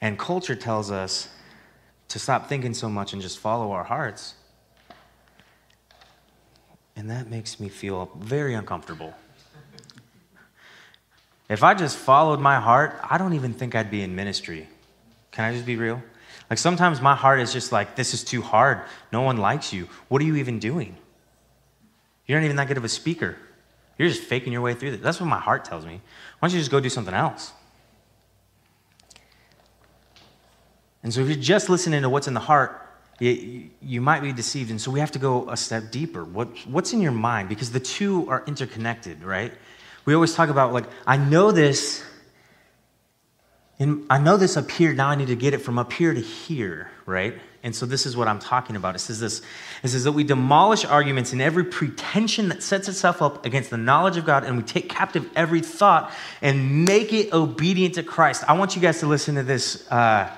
And 0.00 0.18
culture 0.18 0.54
tells 0.54 0.90
us 0.90 1.28
to 2.08 2.18
stop 2.18 2.48
thinking 2.48 2.72
so 2.72 2.88
much 2.88 3.12
and 3.12 3.20
just 3.20 3.38
follow 3.38 3.72
our 3.72 3.84
hearts. 3.84 4.34
And 6.94 7.10
that 7.10 7.28
makes 7.28 7.58
me 7.58 7.68
feel 7.68 8.10
very 8.18 8.54
uncomfortable. 8.54 9.14
If 11.48 11.62
I 11.62 11.74
just 11.74 11.96
followed 11.96 12.40
my 12.40 12.60
heart, 12.60 12.98
I 13.08 13.16
don't 13.16 13.32
even 13.32 13.54
think 13.54 13.74
I'd 13.74 13.90
be 13.90 14.02
in 14.02 14.14
ministry. 14.14 14.68
Can 15.32 15.44
I 15.44 15.52
just 15.52 15.64
be 15.64 15.76
real? 15.76 16.02
Like 16.50 16.58
sometimes 16.58 17.00
my 17.00 17.14
heart 17.14 17.40
is 17.40 17.52
just 17.52 17.72
like, 17.72 17.96
this 17.96 18.14
is 18.14 18.24
too 18.24 18.42
hard. 18.42 18.82
No 19.12 19.22
one 19.22 19.38
likes 19.38 19.72
you. 19.72 19.88
What 20.08 20.20
are 20.22 20.24
you 20.24 20.36
even 20.36 20.58
doing? 20.58 20.96
You're 22.26 22.38
not 22.38 22.44
even 22.44 22.56
that 22.56 22.68
good 22.68 22.76
of 22.76 22.84
a 22.84 22.88
speaker. 22.88 23.36
You're 23.96 24.08
just 24.08 24.22
faking 24.22 24.52
your 24.52 24.62
way 24.62 24.74
through 24.74 24.92
this. 24.92 25.00
That's 25.00 25.20
what 25.20 25.26
my 25.26 25.40
heart 25.40 25.64
tells 25.64 25.84
me. 25.84 26.00
Why 26.38 26.48
don't 26.48 26.54
you 26.54 26.60
just 26.60 26.70
go 26.70 26.80
do 26.80 26.88
something 26.88 27.14
else? 27.14 27.52
And 31.02 31.12
so 31.12 31.20
if 31.20 31.28
you're 31.28 31.36
just 31.36 31.68
listening 31.68 32.02
to 32.02 32.08
what's 32.08 32.28
in 32.28 32.34
the 32.34 32.40
heart, 32.40 32.86
you, 33.18 33.70
you 33.82 34.00
might 34.00 34.20
be 34.20 34.32
deceived. 34.32 34.70
And 34.70 34.80
so 34.80 34.90
we 34.90 35.00
have 35.00 35.10
to 35.12 35.18
go 35.18 35.48
a 35.50 35.56
step 35.56 35.90
deeper. 35.90 36.24
What, 36.24 36.48
what's 36.66 36.92
in 36.92 37.00
your 37.00 37.12
mind? 37.12 37.48
Because 37.48 37.72
the 37.72 37.80
two 37.80 38.28
are 38.28 38.44
interconnected, 38.46 39.24
right? 39.24 39.52
We 40.08 40.14
always 40.14 40.32
talk 40.32 40.48
about, 40.48 40.72
like, 40.72 40.86
I 41.06 41.18
know 41.18 41.52
this, 41.52 42.02
and 43.78 44.06
I 44.08 44.18
know 44.18 44.38
this 44.38 44.56
up 44.56 44.70
here, 44.70 44.94
now 44.94 45.10
I 45.10 45.16
need 45.16 45.28
to 45.28 45.36
get 45.36 45.52
it 45.52 45.58
from 45.58 45.78
up 45.78 45.92
here 45.92 46.14
to 46.14 46.20
here, 46.22 46.90
right? 47.04 47.34
And 47.62 47.76
so 47.76 47.84
this 47.84 48.06
is 48.06 48.16
what 48.16 48.26
I'm 48.26 48.38
talking 48.38 48.74
about. 48.74 48.94
It 48.94 49.00
says 49.00 49.20
this 49.20 49.42
it 49.82 49.88
says 49.88 50.04
that 50.04 50.12
we 50.12 50.24
demolish 50.24 50.86
arguments 50.86 51.34
and 51.34 51.42
every 51.42 51.64
pretension 51.64 52.48
that 52.48 52.62
sets 52.62 52.88
itself 52.88 53.20
up 53.20 53.44
against 53.44 53.68
the 53.68 53.76
knowledge 53.76 54.16
of 54.16 54.24
God, 54.24 54.44
and 54.44 54.56
we 54.56 54.62
take 54.62 54.88
captive 54.88 55.28
every 55.36 55.60
thought 55.60 56.10
and 56.40 56.86
make 56.86 57.12
it 57.12 57.34
obedient 57.34 57.96
to 57.96 58.02
Christ. 58.02 58.44
I 58.48 58.54
want 58.54 58.76
you 58.76 58.80
guys 58.80 59.00
to 59.00 59.06
listen 59.06 59.34
to 59.34 59.42
this. 59.42 59.86
Uh, 59.92 60.34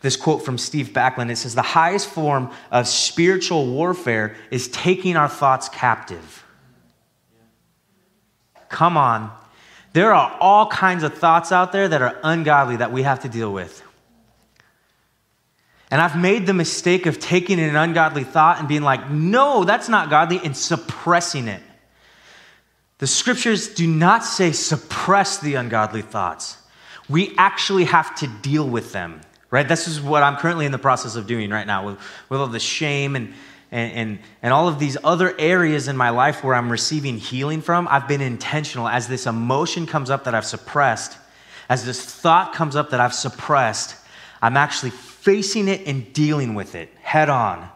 this 0.00 0.16
quote 0.16 0.44
from 0.44 0.58
Steve 0.58 0.88
Backlund. 0.88 1.30
It 1.30 1.36
says, 1.36 1.54
The 1.54 1.62
highest 1.62 2.08
form 2.08 2.50
of 2.72 2.88
spiritual 2.88 3.68
warfare 3.68 4.34
is 4.50 4.66
taking 4.66 5.14
our 5.14 5.28
thoughts 5.28 5.68
captive. 5.68 6.41
Come 8.72 8.96
on. 8.96 9.30
There 9.92 10.12
are 10.12 10.36
all 10.40 10.66
kinds 10.66 11.04
of 11.04 11.14
thoughts 11.14 11.52
out 11.52 11.70
there 11.70 11.86
that 11.86 12.02
are 12.02 12.18
ungodly 12.24 12.76
that 12.76 12.90
we 12.90 13.02
have 13.02 13.20
to 13.20 13.28
deal 13.28 13.52
with. 13.52 13.82
And 15.90 16.00
I've 16.00 16.18
made 16.18 16.46
the 16.46 16.54
mistake 16.54 17.04
of 17.04 17.20
taking 17.20 17.60
an 17.60 17.76
ungodly 17.76 18.24
thought 18.24 18.58
and 18.58 18.66
being 18.66 18.82
like, 18.82 19.10
no, 19.10 19.62
that's 19.64 19.90
not 19.90 20.08
godly, 20.08 20.40
and 20.42 20.56
suppressing 20.56 21.48
it. 21.48 21.62
The 22.96 23.06
scriptures 23.06 23.68
do 23.74 23.86
not 23.86 24.24
say 24.24 24.52
suppress 24.52 25.38
the 25.38 25.56
ungodly 25.56 26.02
thoughts. 26.02 26.56
We 27.10 27.34
actually 27.36 27.84
have 27.84 28.14
to 28.16 28.26
deal 28.26 28.66
with 28.66 28.92
them 28.92 29.20
right? 29.52 29.68
This 29.68 29.86
is 29.86 30.00
what 30.00 30.22
I'm 30.24 30.36
currently 30.38 30.64
in 30.64 30.72
the 30.72 30.78
process 30.78 31.14
of 31.14 31.26
doing 31.28 31.50
right 31.50 31.66
now 31.66 31.86
with, 31.86 31.98
with 32.30 32.40
all 32.40 32.46
the 32.48 32.58
shame 32.58 33.14
and, 33.14 33.34
and, 33.72 33.92
and, 33.92 34.18
and 34.42 34.52
all 34.52 34.68
of 34.68 34.78
these 34.78 34.98
other 35.02 35.34
areas 35.38 35.88
in 35.88 35.96
my 35.96 36.10
life 36.10 36.44
where 36.44 36.54
I'm 36.54 36.70
receiving 36.70 37.16
healing 37.16 37.62
from. 37.62 37.88
I've 37.90 38.06
been 38.06 38.20
intentional 38.20 38.86
as 38.86 39.08
this 39.08 39.26
emotion 39.26 39.86
comes 39.86 40.10
up 40.10 40.24
that 40.24 40.34
I've 40.34 40.44
suppressed, 40.44 41.16
as 41.70 41.86
this 41.86 42.04
thought 42.04 42.52
comes 42.52 42.76
up 42.76 42.90
that 42.90 43.00
I've 43.00 43.14
suppressed, 43.14 43.96
I'm 44.42 44.58
actually 44.58 44.90
facing 44.90 45.68
it 45.68 45.86
and 45.86 46.12
dealing 46.12 46.54
with 46.54 46.74
it 46.74 46.92
head 47.00 47.30
on. 47.30 47.66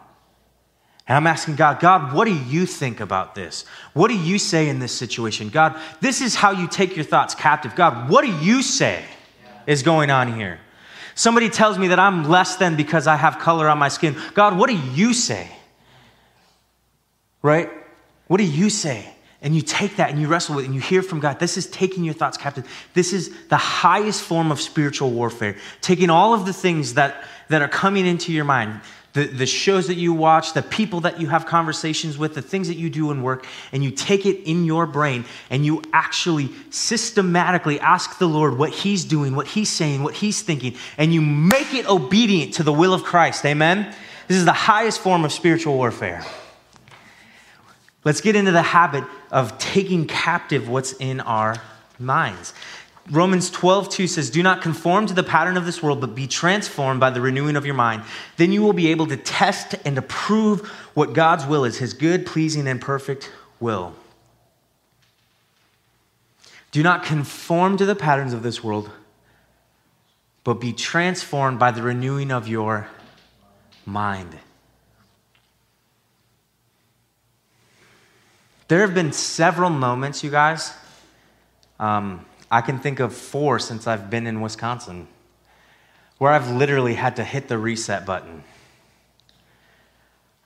And 1.07 1.15
I'm 1.15 1.25
asking 1.25 1.55
God, 1.55 1.79
God, 1.79 2.13
what 2.13 2.25
do 2.25 2.33
you 2.35 2.65
think 2.65 2.99
about 2.99 3.33
this? 3.33 3.65
What 3.93 4.09
do 4.09 4.17
you 4.17 4.37
say 4.37 4.69
in 4.69 4.79
this 4.79 4.91
situation? 4.91 5.49
God, 5.49 5.79
this 5.99 6.21
is 6.21 6.35
how 6.35 6.51
you 6.51 6.67
take 6.67 6.95
your 6.95 7.05
thoughts 7.05 7.33
captive. 7.33 7.75
God, 7.75 8.09
what 8.09 8.23
do 8.23 8.31
you 8.31 8.61
say 8.61 9.03
is 9.65 9.83
going 9.83 10.11
on 10.11 10.35
here? 10.35 10.59
Somebody 11.15 11.49
tells 11.49 11.79
me 11.79 11.87
that 11.87 11.99
I'm 11.99 12.29
less 12.29 12.57
than 12.57 12.75
because 12.75 13.07
I 13.07 13.15
have 13.15 13.39
color 13.39 13.67
on 13.69 13.79
my 13.79 13.87
skin. 13.87 14.15
God, 14.35 14.57
what 14.57 14.69
do 14.69 14.75
you 14.75 15.13
say? 15.13 15.49
Right? 17.47 17.69
What 18.27 18.39
do 18.39 18.43
you 18.43 18.69
say? 18.69 19.07
And 19.41 19.55
you 19.55 19.61
take 19.61 19.95
that 19.95 20.09
and 20.09 20.19
you 20.19 20.27
wrestle 20.27 20.57
with 20.57 20.65
it 20.65 20.67
and 20.67 20.75
you 20.75 20.81
hear 20.81 21.01
from 21.01 21.21
God. 21.21 21.39
This 21.39 21.55
is 21.55 21.65
taking 21.67 22.03
your 22.03 22.13
thoughts 22.13 22.35
captive. 22.35 22.67
This 22.93 23.13
is 23.13 23.33
the 23.47 23.55
highest 23.55 24.21
form 24.21 24.51
of 24.51 24.59
spiritual 24.59 25.11
warfare. 25.11 25.55
Taking 25.79 26.09
all 26.09 26.33
of 26.33 26.45
the 26.45 26.51
things 26.51 26.95
that, 26.95 27.23
that 27.47 27.61
are 27.61 27.69
coming 27.69 28.05
into 28.05 28.33
your 28.33 28.43
mind, 28.43 28.81
the, 29.13 29.27
the 29.27 29.45
shows 29.45 29.87
that 29.87 29.95
you 29.95 30.11
watch, 30.11 30.55
the 30.55 30.61
people 30.61 30.99
that 31.01 31.21
you 31.21 31.27
have 31.27 31.45
conversations 31.45 32.17
with, 32.17 32.35
the 32.35 32.41
things 32.41 32.67
that 32.67 32.75
you 32.75 32.89
do 32.89 33.11
in 33.11 33.23
work, 33.23 33.45
and 33.71 33.81
you 33.81 33.91
take 33.91 34.25
it 34.25 34.43
in 34.43 34.65
your 34.65 34.85
brain 34.85 35.23
and 35.49 35.65
you 35.65 35.81
actually 35.93 36.49
systematically 36.69 37.79
ask 37.79 38.17
the 38.17 38.27
Lord 38.27 38.57
what 38.57 38.71
He's 38.71 39.05
doing, 39.05 39.37
what 39.37 39.47
He's 39.47 39.69
saying, 39.69 40.03
what 40.03 40.15
He's 40.15 40.41
thinking, 40.41 40.75
and 40.97 41.13
you 41.13 41.21
make 41.21 41.73
it 41.73 41.87
obedient 41.87 42.55
to 42.55 42.63
the 42.63 42.73
will 42.73 42.93
of 42.93 43.05
Christ. 43.05 43.45
Amen? 43.45 43.95
This 44.27 44.35
is 44.35 44.43
the 44.43 44.51
highest 44.51 44.99
form 44.99 45.23
of 45.23 45.31
spiritual 45.31 45.75
warfare. 45.75 46.25
Let's 48.07 48.21
get 48.21 48.37
into 48.37 48.53
the 48.53 48.61
habit 48.61 49.03
of 49.31 49.57
taking 49.57 50.07
captive 50.07 50.69
what's 50.69 50.93
in 50.93 51.19
our 51.19 51.57
minds. 51.99 52.53
Romans 53.11 53.49
12, 53.49 53.89
2 53.89 54.07
says, 54.07 54.29
Do 54.29 54.41
not 54.41 54.61
conform 54.61 55.07
to 55.07 55.13
the 55.13 55.23
pattern 55.23 55.57
of 55.57 55.65
this 55.65 55.83
world, 55.83 55.99
but 55.99 56.15
be 56.15 56.25
transformed 56.25 57.01
by 57.01 57.09
the 57.09 57.19
renewing 57.19 57.57
of 57.57 57.65
your 57.65 57.75
mind. 57.75 58.03
Then 58.37 58.53
you 58.53 58.61
will 58.63 58.71
be 58.71 58.87
able 58.91 59.07
to 59.07 59.17
test 59.17 59.75
and 59.83 59.97
approve 59.97 60.69
what 60.93 61.11
God's 61.11 61.45
will 61.45 61.65
is, 61.65 61.79
his 61.79 61.93
good, 61.93 62.25
pleasing, 62.25 62.65
and 62.65 62.79
perfect 62.79 63.29
will. 63.59 63.93
Do 66.71 66.81
not 66.81 67.03
conform 67.03 67.75
to 67.75 67.85
the 67.85 67.93
patterns 67.93 68.31
of 68.31 68.41
this 68.41 68.63
world, 68.63 68.89
but 70.45 70.61
be 70.61 70.71
transformed 70.71 71.59
by 71.59 71.71
the 71.71 71.81
renewing 71.81 72.31
of 72.31 72.47
your 72.47 72.87
mind. 73.85 74.37
There 78.67 78.81
have 78.81 78.93
been 78.93 79.13
several 79.13 79.69
moments, 79.69 80.23
you 80.23 80.31
guys. 80.31 80.73
Um, 81.79 82.25
I 82.51 82.61
can 82.61 82.79
think 82.79 82.99
of 82.99 83.13
four 83.13 83.59
since 83.59 83.87
I've 83.87 84.09
been 84.09 84.27
in 84.27 84.41
Wisconsin 84.41 85.07
where 86.17 86.31
I've 86.31 86.49
literally 86.49 86.95
had 86.95 87.17
to 87.17 87.23
hit 87.23 87.47
the 87.47 87.57
reset 87.57 88.05
button. 88.05 88.43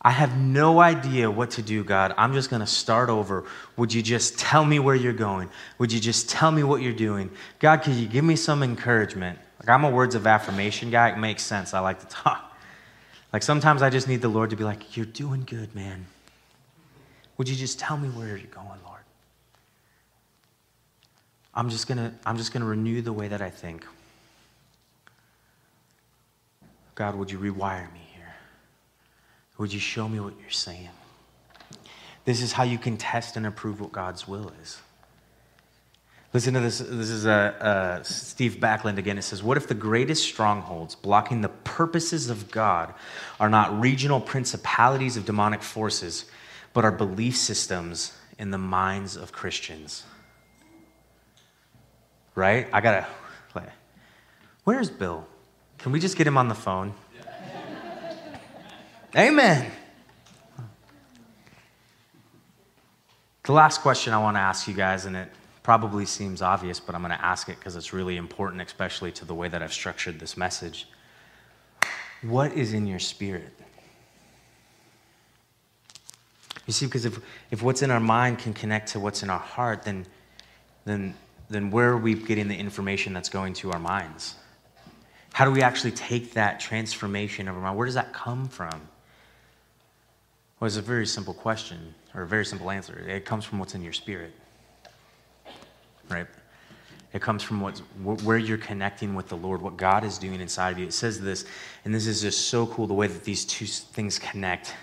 I 0.01 0.11
have 0.11 0.35
no 0.35 0.79
idea 0.79 1.29
what 1.29 1.51
to 1.51 1.61
do, 1.61 1.83
God. 1.83 2.13
I'm 2.17 2.33
just 2.33 2.49
going 2.49 2.61
to 2.61 2.67
start 2.67 3.09
over. 3.09 3.45
Would 3.77 3.93
you 3.93 4.01
just 4.01 4.39
tell 4.39 4.65
me 4.65 4.79
where 4.79 4.95
you're 4.95 5.13
going? 5.13 5.49
Would 5.77 5.93
you 5.93 5.99
just 5.99 6.27
tell 6.27 6.51
me 6.51 6.63
what 6.63 6.81
you're 6.81 6.91
doing? 6.91 7.29
God, 7.59 7.83
could 7.83 7.93
you 7.93 8.07
give 8.07 8.25
me 8.25 8.35
some 8.35 8.63
encouragement? 8.63 9.37
Like, 9.59 9.69
I'm 9.69 9.83
a 9.83 9.91
words 9.91 10.15
of 10.15 10.25
affirmation 10.25 10.89
guy. 10.89 11.09
It 11.09 11.19
makes 11.19 11.43
sense. 11.43 11.73
I 11.73 11.79
like 11.79 11.99
to 11.99 12.07
talk. 12.07 12.57
Like, 13.31 13.43
sometimes 13.43 13.83
I 13.83 13.91
just 13.91 14.07
need 14.07 14.21
the 14.21 14.27
Lord 14.27 14.49
to 14.49 14.55
be 14.55 14.63
like, 14.63 14.97
You're 14.97 15.05
doing 15.05 15.43
good, 15.45 15.73
man. 15.75 16.07
Would 17.41 17.49
you 17.49 17.55
just 17.55 17.79
tell 17.79 17.97
me 17.97 18.07
where 18.09 18.37
you're 18.37 18.45
going, 18.51 18.67
Lord? 18.85 19.01
I'm 21.55 21.71
just 21.71 21.87
gonna, 21.87 22.13
I'm 22.23 22.37
just 22.37 22.53
gonna 22.53 22.65
renew 22.65 23.01
the 23.01 23.13
way 23.13 23.29
that 23.29 23.41
I 23.41 23.49
think. 23.49 23.83
God, 26.93 27.15
would 27.15 27.31
you 27.31 27.39
rewire 27.39 27.91
me 27.93 28.01
here? 28.13 28.35
Would 29.57 29.73
you 29.73 29.79
show 29.79 30.07
me 30.07 30.19
what 30.19 30.35
you're 30.39 30.51
saying? 30.51 30.89
This 32.25 32.43
is 32.43 32.51
how 32.51 32.61
you 32.61 32.77
can 32.77 32.95
test 32.95 33.35
and 33.35 33.47
approve 33.47 33.81
what 33.81 33.91
God's 33.91 34.27
will 34.27 34.53
is. 34.61 34.79
Listen 36.33 36.53
to 36.53 36.59
this. 36.59 36.77
This 36.77 37.09
is 37.09 37.25
a, 37.25 38.01
a 38.01 38.05
Steve 38.05 38.57
Backlund 38.59 38.99
again. 38.99 39.17
It 39.17 39.23
says, 39.23 39.41
What 39.41 39.57
if 39.57 39.65
the 39.65 39.73
greatest 39.73 40.25
strongholds 40.25 40.93
blocking 40.93 41.41
the 41.41 41.49
purposes 41.49 42.29
of 42.29 42.51
God 42.51 42.93
are 43.39 43.49
not 43.49 43.81
regional 43.81 44.21
principalities 44.21 45.17
of 45.17 45.25
demonic 45.25 45.63
forces, 45.63 46.25
but 46.73 46.85
are 46.85 46.91
belief 46.91 47.35
systems 47.35 48.13
in 48.37 48.51
the 48.51 48.57
minds 48.57 49.15
of 49.15 49.31
Christians? 49.31 50.03
Right? 52.35 52.67
I 52.71 52.81
gotta. 52.81 53.07
Where's 54.63 54.89
Bill? 54.89 55.25
Can 55.79 55.91
we 55.91 55.99
just 55.99 56.17
get 56.17 56.27
him 56.27 56.37
on 56.37 56.47
the 56.47 56.55
phone? 56.55 56.93
Amen. 59.15 59.71
The 63.43 63.51
last 63.51 63.81
question 63.81 64.13
I 64.13 64.19
want 64.19 64.37
to 64.37 64.41
ask 64.41 64.67
you 64.67 64.75
guys, 64.75 65.05
and 65.05 65.15
it 65.15 65.29
probably 65.63 66.05
seems 66.05 66.43
obvious, 66.43 66.79
but 66.79 66.93
I'm 66.93 67.01
going 67.01 67.17
to 67.17 67.25
ask 67.25 67.49
it 67.49 67.57
because 67.57 67.75
it's 67.75 67.91
really 67.91 68.17
important, 68.17 68.61
especially 68.61 69.11
to 69.13 69.25
the 69.25 69.33
way 69.33 69.47
that 69.47 69.63
I've 69.63 69.73
structured 69.73 70.19
this 70.19 70.37
message. 70.37 70.87
What 72.21 72.53
is 72.53 72.73
in 72.73 72.85
your 72.85 72.99
spirit? 72.99 73.59
You 76.71 76.73
see, 76.73 76.85
because 76.85 77.03
if, 77.03 77.19
if 77.51 77.61
what's 77.61 77.81
in 77.81 77.91
our 77.91 77.99
mind 77.99 78.39
can 78.39 78.53
connect 78.53 78.93
to 78.93 78.99
what's 79.01 79.23
in 79.23 79.29
our 79.29 79.37
heart, 79.37 79.83
then, 79.83 80.05
then, 80.85 81.13
then 81.49 81.69
where 81.69 81.89
are 81.89 81.97
we 81.97 82.13
getting 82.13 82.47
the 82.47 82.55
information 82.55 83.11
that's 83.11 83.27
going 83.27 83.51
to 83.55 83.73
our 83.73 83.79
minds? 83.79 84.35
How 85.33 85.43
do 85.43 85.51
we 85.51 85.63
actually 85.63 85.91
take 85.91 86.31
that 86.35 86.61
transformation 86.61 87.49
of 87.49 87.55
our 87.55 87.61
mind? 87.61 87.77
Where 87.77 87.85
does 87.85 87.95
that 87.95 88.13
come 88.13 88.47
from? 88.47 88.87
Well, 90.61 90.67
it's 90.67 90.77
a 90.77 90.81
very 90.81 91.05
simple 91.05 91.33
question, 91.33 91.93
or 92.15 92.21
a 92.21 92.27
very 92.27 92.45
simple 92.45 92.71
answer. 92.71 92.97
It 93.05 93.25
comes 93.25 93.43
from 93.43 93.59
what's 93.59 93.75
in 93.75 93.81
your 93.81 93.91
spirit 93.91 94.33
right? 96.09 96.27
It 97.11 97.21
comes 97.21 97.43
from 97.43 97.59
what's, 97.59 97.79
where 98.23 98.37
you're 98.37 98.57
connecting 98.57 99.13
with 99.15 99.27
the 99.27 99.35
Lord, 99.35 99.61
what 99.61 99.75
God 99.75 100.05
is 100.05 100.17
doing 100.17 100.39
inside 100.39 100.71
of 100.71 100.79
you. 100.79 100.85
It 100.85 100.93
says 100.93 101.19
this, 101.19 101.45
and 101.83 101.93
this 101.93 102.07
is 102.07 102.21
just 102.21 102.47
so 102.47 102.65
cool 102.67 102.87
the 102.87 102.93
way 102.93 103.07
that 103.07 103.25
these 103.25 103.43
two 103.43 103.65
things 103.65 104.17
connect 104.17 104.73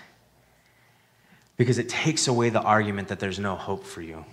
because 1.59 1.77
it 1.77 1.89
takes 1.89 2.29
away 2.29 2.49
the 2.49 2.61
argument 2.61 3.09
that 3.09 3.19
there's 3.19 3.37
no 3.37 3.53
hope 3.53 3.83
for 3.83 4.01
you. 4.01 4.23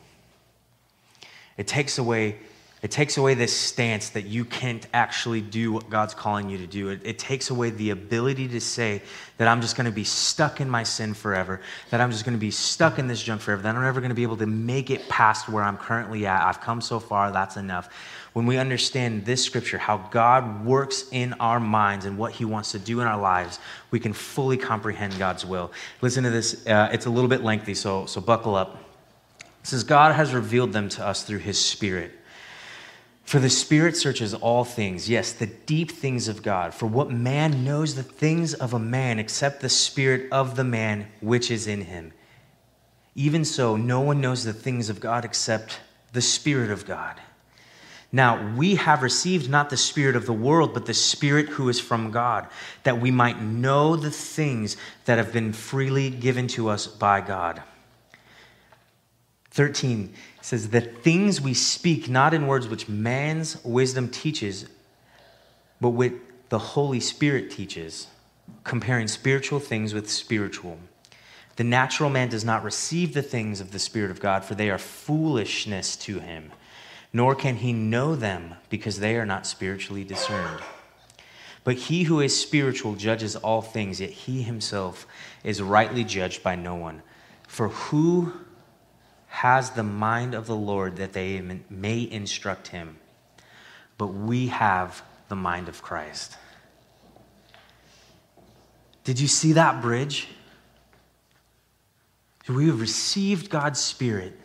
It 1.58 1.66
takes 1.66 1.98
away 1.98 2.36
it 2.82 2.90
takes 2.90 3.16
away 3.16 3.34
this 3.34 3.56
stance 3.56 4.10
that 4.10 4.26
you 4.26 4.44
can't 4.44 4.86
actually 4.92 5.40
do 5.40 5.72
what 5.72 5.88
God's 5.88 6.12
calling 6.14 6.50
you 6.50 6.58
to 6.58 6.66
do. 6.66 6.90
It, 6.90 7.00
it 7.04 7.18
takes 7.18 7.48
away 7.48 7.70
the 7.70 7.90
ability 7.90 8.48
to 8.48 8.60
say 8.60 9.02
that 9.38 9.48
I'm 9.48 9.62
just 9.62 9.76
going 9.76 9.86
to 9.86 9.90
be 9.90 10.04
stuck 10.04 10.60
in 10.60 10.68
my 10.68 10.82
sin 10.82 11.14
forever, 11.14 11.62
that 11.90 12.02
I'm 12.02 12.12
just 12.12 12.24
going 12.26 12.36
to 12.36 12.40
be 12.40 12.50
stuck 12.50 12.98
in 12.98 13.08
this 13.08 13.20
junk 13.20 13.40
forever, 13.40 13.62
that 13.62 13.74
I'm 13.74 13.82
never 13.82 14.00
going 14.00 14.10
to 14.10 14.14
be 14.14 14.22
able 14.22 14.36
to 14.36 14.46
make 14.46 14.90
it 14.90 15.08
past 15.08 15.48
where 15.48 15.64
I'm 15.64 15.78
currently 15.78 16.26
at. 16.26 16.46
I've 16.46 16.60
come 16.60 16.82
so 16.82 17.00
far, 17.00 17.32
that's 17.32 17.56
enough. 17.56 17.88
When 18.36 18.44
we 18.44 18.58
understand 18.58 19.24
this 19.24 19.42
scripture, 19.42 19.78
how 19.78 19.96
God 20.10 20.62
works 20.62 21.06
in 21.10 21.32
our 21.40 21.58
minds 21.58 22.04
and 22.04 22.18
what 22.18 22.32
he 22.32 22.44
wants 22.44 22.72
to 22.72 22.78
do 22.78 23.00
in 23.00 23.06
our 23.06 23.18
lives, 23.18 23.58
we 23.90 23.98
can 23.98 24.12
fully 24.12 24.58
comprehend 24.58 25.18
God's 25.18 25.46
will. 25.46 25.72
Listen 26.02 26.22
to 26.24 26.28
this, 26.28 26.66
uh, 26.66 26.90
it's 26.92 27.06
a 27.06 27.10
little 27.10 27.30
bit 27.30 27.42
lengthy, 27.42 27.72
so, 27.72 28.04
so 28.04 28.20
buckle 28.20 28.54
up. 28.54 28.76
It 29.38 29.46
says, 29.62 29.84
God 29.84 30.14
has 30.14 30.34
revealed 30.34 30.74
them 30.74 30.90
to 30.90 31.02
us 31.02 31.22
through 31.22 31.38
his 31.38 31.58
spirit. 31.58 32.12
For 33.24 33.38
the 33.38 33.48
Spirit 33.48 33.96
searches 33.96 34.34
all 34.34 34.64
things, 34.64 35.08
yes, 35.08 35.32
the 35.32 35.46
deep 35.46 35.90
things 35.90 36.28
of 36.28 36.42
God. 36.42 36.74
For 36.74 36.84
what 36.84 37.10
man 37.10 37.64
knows 37.64 37.94
the 37.94 38.02
things 38.02 38.52
of 38.52 38.74
a 38.74 38.78
man 38.78 39.18
except 39.18 39.62
the 39.62 39.70
Spirit 39.70 40.30
of 40.30 40.56
the 40.56 40.64
man 40.64 41.06
which 41.22 41.50
is 41.50 41.66
in 41.66 41.86
him? 41.86 42.12
Even 43.14 43.46
so, 43.46 43.76
no 43.76 44.02
one 44.02 44.20
knows 44.20 44.44
the 44.44 44.52
things 44.52 44.90
of 44.90 45.00
God 45.00 45.24
except 45.24 45.80
the 46.12 46.20
Spirit 46.20 46.70
of 46.70 46.84
God. 46.84 47.18
Now, 48.16 48.54
we 48.56 48.76
have 48.76 49.02
received 49.02 49.50
not 49.50 49.68
the 49.68 49.76
Spirit 49.76 50.16
of 50.16 50.24
the 50.24 50.32
world, 50.32 50.72
but 50.72 50.86
the 50.86 50.94
Spirit 50.94 51.50
who 51.50 51.68
is 51.68 51.78
from 51.78 52.12
God, 52.12 52.46
that 52.82 52.98
we 52.98 53.10
might 53.10 53.42
know 53.42 53.94
the 53.94 54.10
things 54.10 54.78
that 55.04 55.18
have 55.18 55.34
been 55.34 55.52
freely 55.52 56.08
given 56.08 56.48
to 56.48 56.70
us 56.70 56.86
by 56.86 57.20
God. 57.20 57.62
13 59.50 60.14
says, 60.40 60.70
The 60.70 60.80
things 60.80 61.42
we 61.42 61.52
speak 61.52 62.08
not 62.08 62.32
in 62.32 62.46
words 62.46 62.68
which 62.68 62.88
man's 62.88 63.62
wisdom 63.62 64.08
teaches, 64.08 64.64
but 65.78 65.90
what 65.90 66.14
the 66.48 66.58
Holy 66.58 67.00
Spirit 67.00 67.50
teaches, 67.50 68.06
comparing 68.64 69.08
spiritual 69.08 69.60
things 69.60 69.92
with 69.92 70.10
spiritual. 70.10 70.78
The 71.56 71.64
natural 71.64 72.08
man 72.08 72.30
does 72.30 72.46
not 72.46 72.64
receive 72.64 73.12
the 73.12 73.20
things 73.20 73.60
of 73.60 73.72
the 73.72 73.78
Spirit 73.78 74.10
of 74.10 74.20
God, 74.20 74.42
for 74.42 74.54
they 74.54 74.70
are 74.70 74.78
foolishness 74.78 75.96
to 75.96 76.20
him, 76.20 76.50
nor 77.16 77.34
can 77.34 77.56
he 77.56 77.72
know 77.72 78.14
them, 78.14 78.54
because 78.68 79.00
they 79.00 79.16
are 79.16 79.24
not 79.24 79.46
spiritually 79.46 80.04
discerned. 80.04 80.60
But 81.64 81.76
he 81.76 82.02
who 82.02 82.20
is 82.20 82.38
spiritual 82.38 82.94
judges 82.94 83.36
all 83.36 83.62
things, 83.62 84.02
yet 84.02 84.10
he 84.10 84.42
himself 84.42 85.06
is 85.42 85.62
rightly 85.62 86.04
judged 86.04 86.42
by 86.42 86.56
no 86.56 86.74
one. 86.74 87.00
For 87.48 87.68
who 87.68 88.34
has 89.28 89.70
the 89.70 89.82
mind 89.82 90.34
of 90.34 90.46
the 90.46 90.54
Lord 90.54 90.96
that 90.96 91.14
they 91.14 91.40
may 91.70 92.06
instruct 92.10 92.68
him. 92.68 92.98
But 93.96 94.08
we 94.08 94.48
have 94.48 95.02
the 95.28 95.36
mind 95.36 95.70
of 95.70 95.80
Christ. 95.80 96.36
Did 99.04 99.18
you 99.18 99.26
see 99.26 99.54
that 99.54 99.80
bridge? 99.80 100.28
We 102.46 102.66
have 102.66 102.78
received 102.78 103.48
God's 103.48 103.80
Spirit. 103.80 104.38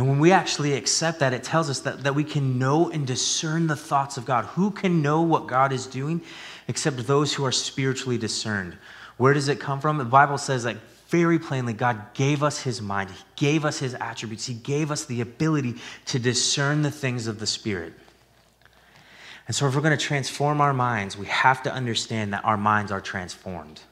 And 0.00 0.08
when 0.08 0.18
we 0.18 0.32
actually 0.32 0.72
accept 0.72 1.18
that, 1.18 1.34
it 1.34 1.44
tells 1.44 1.68
us 1.68 1.80
that, 1.80 2.04
that 2.04 2.14
we 2.14 2.24
can 2.24 2.58
know 2.58 2.88
and 2.88 3.06
discern 3.06 3.66
the 3.66 3.76
thoughts 3.76 4.16
of 4.16 4.24
God. 4.24 4.46
Who 4.46 4.70
can 4.70 5.02
know 5.02 5.20
what 5.20 5.46
God 5.46 5.74
is 5.74 5.86
doing 5.86 6.22
except 6.68 7.06
those 7.06 7.34
who 7.34 7.44
are 7.44 7.52
spiritually 7.52 8.16
discerned? 8.16 8.78
Where 9.18 9.34
does 9.34 9.48
it 9.48 9.60
come 9.60 9.78
from? 9.78 9.98
The 9.98 10.06
Bible 10.06 10.38
says 10.38 10.62
that 10.62 10.78
very 11.08 11.38
plainly, 11.38 11.74
God 11.74 12.14
gave 12.14 12.42
us 12.42 12.62
his 12.62 12.80
mind, 12.80 13.10
he 13.10 13.22
gave 13.36 13.66
us 13.66 13.78
his 13.78 13.92
attributes, 13.92 14.46
he 14.46 14.54
gave 14.54 14.90
us 14.90 15.04
the 15.04 15.20
ability 15.20 15.74
to 16.06 16.18
discern 16.18 16.80
the 16.80 16.90
things 16.90 17.26
of 17.26 17.38
the 17.38 17.46
Spirit. 17.46 17.92
And 19.48 19.54
so, 19.54 19.66
if 19.66 19.74
we're 19.74 19.82
going 19.82 19.98
to 19.98 20.02
transform 20.02 20.62
our 20.62 20.72
minds, 20.72 21.14
we 21.14 21.26
have 21.26 21.62
to 21.64 21.70
understand 21.74 22.32
that 22.32 22.42
our 22.46 22.56
minds 22.56 22.90
are 22.90 23.02
transformed. 23.02 23.82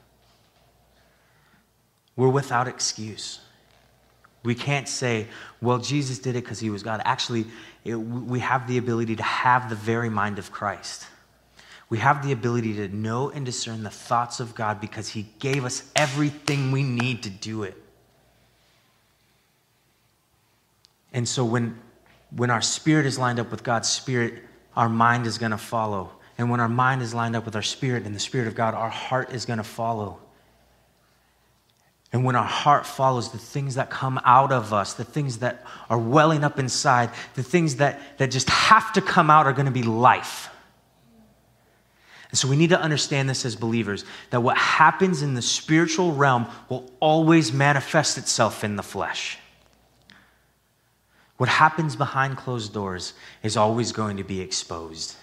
We're 2.15 2.29
without 2.29 2.67
excuse. 2.67 3.41
We 4.43 4.55
can't 4.55 4.87
say, 4.87 5.27
well, 5.61 5.79
Jesus 5.79 6.19
did 6.19 6.35
it 6.35 6.43
because 6.43 6.59
he 6.59 6.69
was 6.69 6.81
God. 6.81 7.01
Actually, 7.03 7.45
it, 7.83 7.95
we 7.95 8.39
have 8.39 8.67
the 8.67 8.77
ability 8.77 9.17
to 9.17 9.23
have 9.23 9.69
the 9.69 9.75
very 9.75 10.09
mind 10.09 10.39
of 10.39 10.51
Christ. 10.51 11.05
We 11.89 11.97
have 11.97 12.23
the 12.23 12.31
ability 12.31 12.75
to 12.75 12.87
know 12.87 13.29
and 13.29 13.45
discern 13.45 13.83
the 13.83 13.89
thoughts 13.89 14.39
of 14.39 14.53
God 14.53 14.79
because 14.79 15.09
He 15.09 15.27
gave 15.39 15.65
us 15.65 15.89
everything 15.95 16.71
we 16.71 16.83
need 16.83 17.23
to 17.23 17.29
do 17.29 17.63
it. 17.63 17.75
And 21.11 21.27
so 21.27 21.43
when, 21.43 21.79
when 22.35 22.51
our 22.51 22.61
spirit 22.61 23.07
is 23.07 23.17
lined 23.17 23.39
up 23.39 23.49
with 23.49 23.63
God's 23.63 23.89
spirit, 23.89 24.43
our 24.75 24.87
mind 24.87 25.25
is 25.25 25.39
going 25.39 25.51
to 25.51 25.57
follow. 25.57 26.11
And 26.37 26.51
when 26.51 26.59
our 26.59 26.69
mind 26.69 27.01
is 27.01 27.13
lined 27.13 27.35
up 27.35 27.43
with 27.45 27.55
our 27.55 27.63
spirit 27.63 28.05
and 28.05 28.15
the 28.15 28.19
spirit 28.19 28.47
of 28.47 28.53
God, 28.53 28.75
our 28.75 28.89
heart 28.89 29.33
is 29.33 29.45
going 29.45 29.57
to 29.57 29.63
follow. 29.63 30.19
And 32.11 32.25
when 32.25 32.35
our 32.35 32.45
heart 32.45 32.87
follows 32.87 33.31
the 33.31 33.37
things 33.37 33.75
that 33.75 33.89
come 33.89 34.19
out 34.25 34.51
of 34.51 34.73
us, 34.73 34.95
the 34.95 35.03
things 35.03 35.39
that 35.39 35.63
are 35.89 35.99
welling 35.99 36.43
up 36.43 36.57
inside, 36.57 37.11
the 37.35 37.43
things 37.43 37.75
that, 37.75 38.17
that 38.17 38.31
just 38.31 38.49
have 38.49 38.91
to 38.93 39.01
come 39.01 39.29
out 39.29 39.45
are 39.45 39.53
going 39.53 39.67
to 39.67 39.71
be 39.71 39.83
life. 39.83 40.49
And 42.29 42.37
so 42.37 42.47
we 42.47 42.55
need 42.55 42.69
to 42.69 42.79
understand 42.79 43.29
this 43.29 43.45
as 43.45 43.55
believers 43.55 44.05
that 44.29 44.41
what 44.41 44.57
happens 44.57 45.21
in 45.21 45.33
the 45.33 45.41
spiritual 45.41 46.13
realm 46.13 46.47
will 46.67 46.91
always 46.99 47.51
manifest 47.51 48.17
itself 48.17 48.63
in 48.63 48.75
the 48.75 48.83
flesh. 48.83 49.37
What 51.37 51.49
happens 51.49 51.95
behind 51.95 52.37
closed 52.37 52.73
doors 52.73 53.13
is 53.43 53.55
always 53.55 53.91
going 53.91 54.17
to 54.17 54.23
be 54.23 54.41
exposed. 54.41 55.15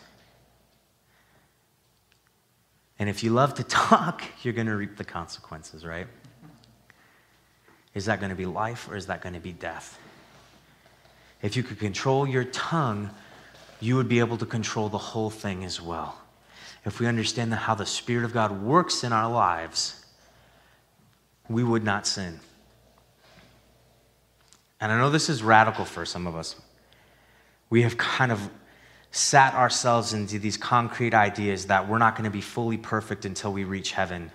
And 2.99 3.09
if 3.09 3.23
you 3.23 3.31
love 3.31 3.55
to 3.55 3.65
talk, 3.69 4.23
you're 4.43 4.55
going 4.55 4.67
to 4.67 4.77
reap 4.77 4.97
the 4.97 5.05
consequences, 5.05 5.85
right? 5.85 6.07
Is 7.97 8.05
that 8.05 8.21
going 8.21 8.31
to 8.31 8.37
be 8.37 8.47
life 8.47 8.89
or 8.89 8.95
is 8.95 9.07
that 9.07 9.21
going 9.23 9.35
to 9.35 9.41
be 9.41 9.53
death? 9.53 9.99
If 11.43 11.57
you 11.57 11.65
could 11.65 11.81
control 11.81 12.29
your 12.29 12.45
tongue, 12.45 13.11
you 13.81 13.97
would 13.97 14.09
be 14.09 14.21
able 14.21 14.37
to 14.39 14.47
control 14.47 14.89
the 14.89 14.99
whole 14.99 15.31
thing 15.31 15.65
as 15.65 15.83
well 15.83 16.21
if 16.87 17.01
we 17.01 17.07
understand 17.09 17.53
how 17.53 17.75
the 17.75 17.85
Spirit 17.85 18.25
of 18.25 18.33
God 18.33 18.63
works 18.63 19.03
in 19.03 19.13
our 19.13 19.29
lives, 19.29 20.07
we 21.49 21.65
would 21.65 21.83
not 21.83 22.07
sin. 22.07 22.39
And 24.81 24.93
I 24.93 24.99
know 24.99 25.11
this 25.11 25.29
is 25.29 25.43
radical 25.43 25.85
for 25.85 26.05
some 26.07 26.29
of 26.29 26.37
us. 26.37 26.55
We 27.71 27.83
have 27.83 27.97
kind 27.97 28.31
of 28.31 28.49
sat 29.11 29.55
ourselves 29.55 30.13
into 30.13 30.39
these 30.39 30.57
concrete 30.57 31.13
ideas 31.13 31.67
that 31.67 31.89
we're 31.89 31.99
not 31.99 32.15
going 32.15 32.25
to 32.25 32.31
be 32.31 32.41
fully 32.41 32.77
perfect 32.77 33.25
until 33.25 33.53
we 33.53 33.65
reach 33.65 33.91
heaven 33.91 34.31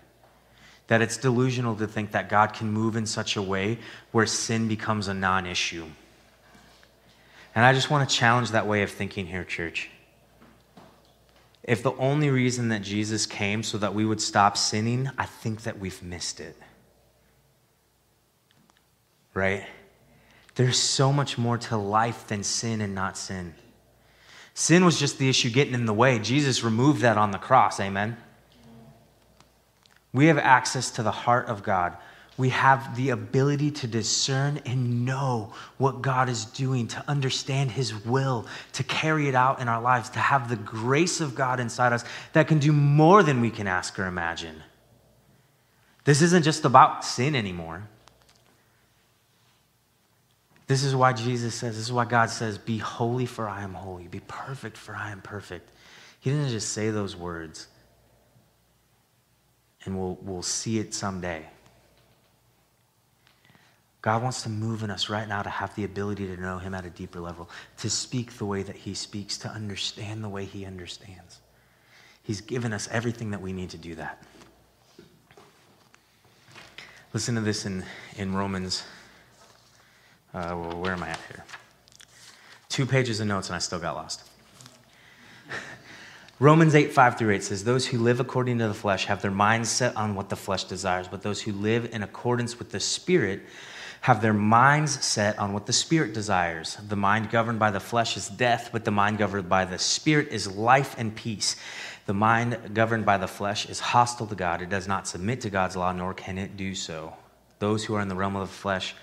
that 0.91 1.01
it's 1.01 1.15
delusional 1.15 1.73
to 1.73 1.87
think 1.87 2.11
that 2.11 2.27
God 2.27 2.51
can 2.51 2.69
move 2.69 2.97
in 2.97 3.05
such 3.05 3.37
a 3.37 3.41
way 3.41 3.77
where 4.11 4.25
sin 4.25 4.67
becomes 4.67 5.07
a 5.07 5.13
non 5.13 5.45
issue. 5.45 5.85
And 7.55 7.63
I 7.63 7.71
just 7.71 7.89
want 7.89 8.09
to 8.09 8.13
challenge 8.13 8.51
that 8.51 8.67
way 8.67 8.83
of 8.83 8.91
thinking 8.91 9.25
here, 9.25 9.45
church. 9.45 9.89
If 11.63 11.81
the 11.81 11.93
only 11.93 12.29
reason 12.29 12.67
that 12.67 12.81
Jesus 12.81 13.25
came 13.25 13.63
so 13.63 13.77
that 13.77 13.93
we 13.93 14.03
would 14.03 14.19
stop 14.19 14.57
sinning, 14.57 15.09
I 15.17 15.25
think 15.27 15.63
that 15.63 15.79
we've 15.79 16.03
missed 16.03 16.41
it. 16.41 16.57
Right? 19.33 19.65
There's 20.55 20.77
so 20.77 21.13
much 21.13 21.37
more 21.37 21.57
to 21.57 21.77
life 21.77 22.27
than 22.27 22.43
sin 22.43 22.81
and 22.81 22.93
not 22.93 23.17
sin. 23.17 23.55
Sin 24.53 24.83
was 24.83 24.99
just 24.99 25.19
the 25.19 25.29
issue 25.29 25.51
getting 25.51 25.73
in 25.73 25.85
the 25.85 25.93
way. 25.93 26.19
Jesus 26.19 26.65
removed 26.65 26.99
that 26.99 27.17
on 27.17 27.31
the 27.31 27.37
cross. 27.37 27.79
Amen. 27.79 28.17
We 30.13 30.27
have 30.27 30.37
access 30.37 30.91
to 30.91 31.03
the 31.03 31.11
heart 31.11 31.47
of 31.47 31.63
God. 31.63 31.95
We 32.37 32.49
have 32.49 32.95
the 32.95 33.09
ability 33.09 33.71
to 33.71 33.87
discern 33.87 34.61
and 34.65 35.05
know 35.05 35.53
what 35.77 36.01
God 36.01 36.27
is 36.29 36.45
doing, 36.45 36.87
to 36.87 37.03
understand 37.07 37.71
His 37.71 37.93
will, 38.05 38.47
to 38.73 38.83
carry 38.83 39.27
it 39.27 39.35
out 39.35 39.59
in 39.59 39.67
our 39.67 39.81
lives, 39.81 40.09
to 40.11 40.19
have 40.19 40.49
the 40.49 40.55
grace 40.55 41.21
of 41.21 41.35
God 41.35 41.59
inside 41.59 41.93
us 41.93 42.03
that 42.33 42.47
can 42.47 42.59
do 42.59 42.71
more 42.71 43.21
than 43.21 43.41
we 43.41 43.51
can 43.51 43.67
ask 43.67 43.99
or 43.99 44.05
imagine. 44.05 44.63
This 46.03 46.21
isn't 46.21 46.43
just 46.43 46.65
about 46.65 47.05
sin 47.05 47.35
anymore. 47.35 47.83
This 50.67 50.83
is 50.83 50.95
why 50.95 51.11
Jesus 51.11 51.53
says, 51.53 51.75
this 51.75 51.85
is 51.85 51.91
why 51.91 52.05
God 52.05 52.29
says, 52.29 52.57
Be 52.57 52.77
holy, 52.77 53.25
for 53.25 53.47
I 53.49 53.61
am 53.61 53.73
holy. 53.73 54.07
Be 54.07 54.21
perfect, 54.21 54.77
for 54.77 54.95
I 54.95 55.11
am 55.11 55.21
perfect. 55.21 55.69
He 56.21 56.29
didn't 56.29 56.49
just 56.49 56.69
say 56.69 56.91
those 56.91 57.15
words, 57.15 57.67
and 59.85 59.99
we'll, 59.99 60.17
we'll 60.21 60.41
see 60.41 60.79
it 60.79 60.93
someday. 60.93 61.45
God 64.01 64.23
wants 64.23 64.41
to 64.43 64.49
move 64.49 64.81
in 64.83 64.89
us 64.89 65.09
right 65.09 65.27
now 65.27 65.43
to 65.43 65.49
have 65.49 65.75
the 65.75 65.83
ability 65.83 66.25
to 66.27 66.41
know 66.41 66.57
Him 66.57 66.73
at 66.73 66.85
a 66.85 66.89
deeper 66.89 67.19
level, 67.19 67.49
to 67.77 67.89
speak 67.89 68.33
the 68.33 68.45
way 68.45 68.63
that 68.63 68.75
He 68.75 68.93
speaks, 68.93 69.37
to 69.39 69.49
understand 69.49 70.23
the 70.23 70.29
way 70.29 70.45
He 70.45 70.65
understands. 70.65 71.39
He's 72.23 72.41
given 72.41 72.73
us 72.73 72.87
everything 72.91 73.31
that 73.31 73.41
we 73.41 73.53
need 73.53 73.69
to 73.71 73.77
do 73.77 73.95
that. 73.95 74.23
Listen 77.13 77.35
to 77.35 77.41
this 77.41 77.65
in, 77.65 77.83
in 78.17 78.33
Romans 78.33 78.83
uh, 80.33 80.55
well, 80.55 80.79
where 80.79 80.93
am 80.93 81.03
I 81.03 81.09
at 81.09 81.19
here? 81.27 81.43
Two 82.69 82.85
pages 82.85 83.19
of 83.19 83.27
notes, 83.27 83.49
and 83.49 83.55
I 83.55 83.59
still 83.59 83.79
got 83.79 83.95
lost. 83.95 84.30
Romans 86.41 86.73
8, 86.73 86.91
5 86.91 87.19
through 87.19 87.35
8 87.35 87.43
says, 87.43 87.63
Those 87.63 87.85
who 87.85 87.99
live 87.99 88.19
according 88.19 88.57
to 88.57 88.67
the 88.67 88.73
flesh 88.73 89.05
have 89.05 89.21
their 89.21 89.29
minds 89.29 89.69
set 89.69 89.95
on 89.95 90.15
what 90.15 90.29
the 90.29 90.35
flesh 90.35 90.63
desires, 90.63 91.07
but 91.07 91.21
those 91.21 91.39
who 91.39 91.51
live 91.51 91.93
in 91.93 92.01
accordance 92.01 92.57
with 92.57 92.71
the 92.71 92.79
Spirit 92.79 93.41
have 94.01 94.23
their 94.23 94.33
minds 94.33 95.05
set 95.05 95.37
on 95.37 95.53
what 95.53 95.67
the 95.67 95.71
Spirit 95.71 96.15
desires. 96.15 96.77
The 96.77 96.95
mind 96.95 97.29
governed 97.29 97.59
by 97.59 97.69
the 97.69 97.79
flesh 97.79 98.17
is 98.17 98.27
death, 98.27 98.71
but 98.73 98.85
the 98.85 98.91
mind 98.91 99.19
governed 99.19 99.49
by 99.49 99.65
the 99.65 99.77
Spirit 99.77 100.29
is 100.29 100.51
life 100.51 100.95
and 100.97 101.15
peace. 101.15 101.57
The 102.07 102.15
mind 102.15 102.73
governed 102.73 103.05
by 103.05 103.19
the 103.19 103.27
flesh 103.27 103.69
is 103.69 103.79
hostile 103.79 104.25
to 104.25 104.33
God. 104.33 104.63
It 104.63 104.69
does 104.69 104.87
not 104.87 105.07
submit 105.07 105.41
to 105.41 105.51
God's 105.51 105.75
law, 105.75 105.91
nor 105.91 106.15
can 106.15 106.39
it 106.39 106.57
do 106.57 106.73
so. 106.73 107.13
Those 107.59 107.85
who 107.85 107.93
are 107.93 108.01
in 108.01 108.07
the 108.07 108.15
realm 108.15 108.35
of 108.35 108.47
the 108.47 108.55
flesh 108.55 108.95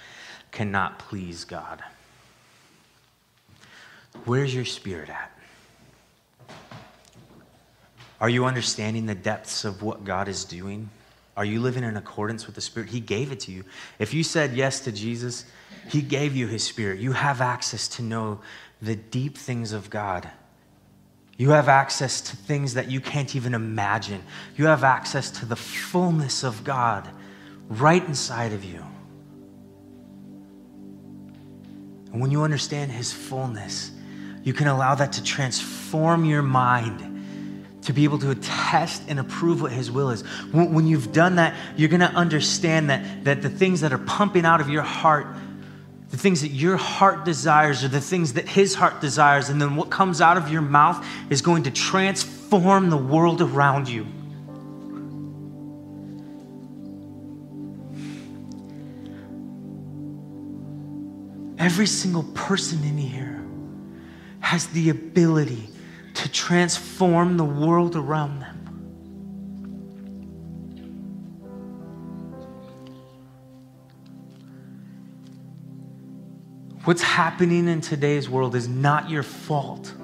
cannot 0.51 0.99
please 0.99 1.45
God. 1.45 1.85
Where's 4.25 4.53
your 4.53 4.65
spirit 4.65 5.09
at? 5.09 5.38
Are 8.21 8.29
you 8.29 8.45
understanding 8.45 9.07
the 9.07 9.15
depths 9.15 9.65
of 9.65 9.83
what 9.83 10.05
God 10.05 10.29
is 10.29 10.45
doing? 10.45 10.91
Are 11.37 11.45
you 11.45 11.61
living 11.61 11.85
in 11.85 11.97
accordance 11.97 12.47
with 12.47 12.57
the 12.57 12.61
Spirit? 12.61 12.89
He 12.89 12.99
gave 12.99 13.31
it 13.31 13.41
to 13.41 13.53
you. 13.53 13.65
If 14.01 14.13
you 14.13 14.25
said 14.25 14.55
yes 14.55 14.81
to 14.81 14.93
Jesus, 14.93 15.45
He 15.89 16.03
gave 16.03 16.35
you 16.35 16.49
His 16.49 16.65
Spirit. 16.65 16.99
You 16.99 17.13
have 17.13 17.41
access 17.41 17.87
to 17.89 18.03
know 18.03 18.41
the 18.83 18.97
deep 18.97 19.39
things 19.39 19.73
of 19.73 19.89
God. 19.89 20.29
You 21.37 21.51
have 21.51 21.69
access 21.69 22.21
to 22.23 22.37
things 22.37 22.75
that 22.75 22.91
you 22.91 23.01
can't 23.01 23.37
even 23.37 23.55
imagine. 23.55 24.21
You 24.57 24.67
have 24.67 24.83
access 24.83 25.31
to 25.39 25.47
the 25.47 25.55
fullness 25.55 26.43
of 26.43 26.65
God 26.65 27.09
right 27.69 28.05
inside 28.05 28.53
of 28.53 28.65
you. 28.65 28.85
And 32.11 32.21
when 32.21 32.33
you 32.33 32.43
understand 32.43 32.91
His 32.91 33.13
fullness, 33.13 33.93
you 34.43 34.53
can 34.53 34.67
allow 34.67 34.97
that 34.97 35.13
to 35.13 35.23
transform 35.23 36.25
your 36.25 36.43
mind 36.43 37.08
to 37.83 37.93
be 37.93 38.05
able 38.05 38.19
to 38.19 38.31
attest 38.31 39.03
and 39.09 39.19
approve 39.19 39.63
what 39.63 39.73
His 39.73 39.91
will 39.91 40.11
is. 40.11 40.23
When 40.53 40.87
you've 40.87 41.13
done 41.13 41.37
that, 41.37 41.55
you're 41.77 41.89
going 41.89 42.01
to 42.01 42.07
understand 42.07 42.91
that, 42.91 43.25
that 43.25 43.43
the 43.43 43.51
things 43.51 43.81
that 43.81 43.93
are 43.93 43.99
pumping 43.99 44.45
out 44.45 44.61
of 44.61 44.69
your 44.69 44.83
heart, 44.83 45.27
the 46.11 46.17
things 46.17 46.43
that 46.43 46.49
your 46.49 46.77
heart 46.77 47.25
desires, 47.25 47.85
are 47.85 47.89
the 47.89 48.01
things 48.01 48.35
that 48.35 48.49
His 48.49 48.75
heart 48.75 49.01
desires. 49.01 49.49
And 49.49 49.61
then 49.63 49.77
what 49.77 49.91
comes 49.91 50.21
out 50.21 50.37
of 50.37 50.51
your 50.51 50.63
mouth 50.63 51.07
is 51.31 51.41
going 51.41 51.63
to 51.65 51.71
transform 51.71 52.91
the 52.91 52.97
world 52.97 53.41
around 53.41 53.89
you. 53.89 54.07
Every 61.59 61.87
single 61.87 62.23
person 62.35 62.83
in 62.85 62.97
here 62.97 63.45
has 64.41 64.67
the 64.69 64.91
ability 64.91 65.69
to 66.19 66.29
transform 66.29 67.37
the 67.37 67.45
world 67.45 67.95
around 67.95 68.41
them. 68.41 68.57
What's 76.83 77.03
happening 77.03 77.69
in 77.69 77.81
today's 77.81 78.29
world 78.29 78.57
is 78.57 78.67
not 78.67 79.09
your 79.09 79.23
fault. 79.23 79.95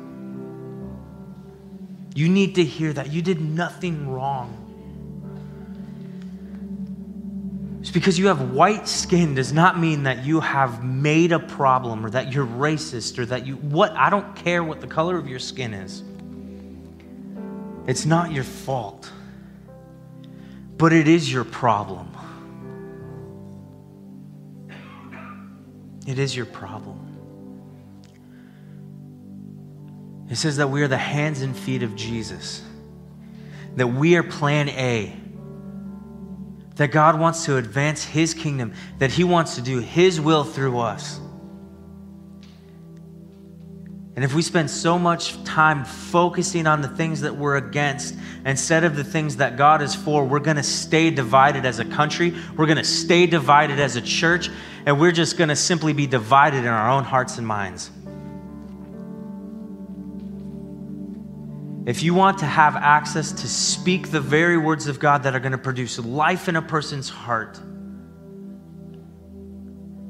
You 2.14 2.28
need 2.28 2.54
to 2.54 2.64
hear 2.64 2.92
that. 2.92 3.10
You 3.10 3.20
did 3.20 3.40
nothing 3.40 4.08
wrong. 4.08 4.63
Because 7.94 8.18
you 8.18 8.26
have 8.26 8.50
white 8.50 8.88
skin 8.88 9.36
does 9.36 9.52
not 9.52 9.78
mean 9.78 10.02
that 10.02 10.24
you 10.24 10.40
have 10.40 10.82
made 10.82 11.30
a 11.30 11.38
problem 11.38 12.04
or 12.04 12.10
that 12.10 12.32
you're 12.32 12.44
racist 12.44 13.20
or 13.20 13.24
that 13.24 13.46
you, 13.46 13.54
what, 13.54 13.92
I 13.92 14.10
don't 14.10 14.34
care 14.34 14.64
what 14.64 14.80
the 14.80 14.88
color 14.88 15.16
of 15.16 15.28
your 15.28 15.38
skin 15.38 15.72
is. 15.72 16.02
It's 17.86 18.04
not 18.04 18.32
your 18.32 18.42
fault, 18.42 19.12
but 20.76 20.92
it 20.92 21.06
is 21.06 21.32
your 21.32 21.44
problem. 21.44 22.10
It 26.04 26.18
is 26.18 26.34
your 26.34 26.46
problem. 26.46 26.98
It 30.28 30.34
says 30.34 30.56
that 30.56 30.66
we 30.66 30.82
are 30.82 30.88
the 30.88 30.98
hands 30.98 31.42
and 31.42 31.56
feet 31.56 31.84
of 31.84 31.94
Jesus, 31.94 32.60
that 33.76 33.86
we 33.86 34.16
are 34.16 34.24
plan 34.24 34.68
A 34.70 35.16
that 36.76 36.90
God 36.90 37.18
wants 37.18 37.44
to 37.44 37.56
advance 37.56 38.04
His 38.04 38.34
kingdom, 38.34 38.72
that 38.98 39.10
He 39.10 39.24
wants 39.24 39.54
to 39.56 39.62
do 39.62 39.78
His 39.78 40.20
will 40.20 40.44
through 40.44 40.78
us. 40.78 41.20
And 44.16 44.24
if 44.24 44.32
we 44.32 44.42
spend 44.42 44.70
so 44.70 44.96
much 44.96 45.42
time 45.42 45.84
focusing 45.84 46.68
on 46.68 46.82
the 46.82 46.88
things 46.88 47.22
that 47.22 47.34
we're 47.34 47.56
against 47.56 48.14
instead 48.46 48.84
of 48.84 48.94
the 48.94 49.02
things 49.02 49.36
that 49.36 49.56
God 49.56 49.82
is 49.82 49.92
for, 49.94 50.24
we're 50.24 50.38
going 50.38 50.56
to 50.56 50.62
stay 50.62 51.10
divided 51.10 51.66
as 51.66 51.80
a 51.80 51.84
country. 51.84 52.32
We're 52.56 52.66
going 52.66 52.78
to 52.78 52.84
stay 52.84 53.26
divided 53.26 53.80
as 53.80 53.96
a 53.96 54.00
church. 54.00 54.50
And 54.86 55.00
we're 55.00 55.10
just 55.10 55.36
going 55.36 55.48
to 55.48 55.56
simply 55.56 55.94
be 55.94 56.06
divided 56.06 56.58
in 56.58 56.68
our 56.68 56.90
own 56.90 57.02
hearts 57.02 57.38
and 57.38 57.46
minds. 57.46 57.90
If 61.86 62.02
you 62.02 62.14
want 62.14 62.38
to 62.38 62.46
have 62.46 62.76
access 62.76 63.30
to 63.32 63.48
speak 63.48 64.10
the 64.10 64.20
very 64.20 64.56
words 64.56 64.86
of 64.86 64.98
God 64.98 65.24
that 65.24 65.34
are 65.34 65.40
going 65.40 65.52
to 65.52 65.58
produce 65.58 65.98
life 65.98 66.48
in 66.48 66.56
a 66.56 66.62
person's 66.62 67.10
heart, 67.10 67.60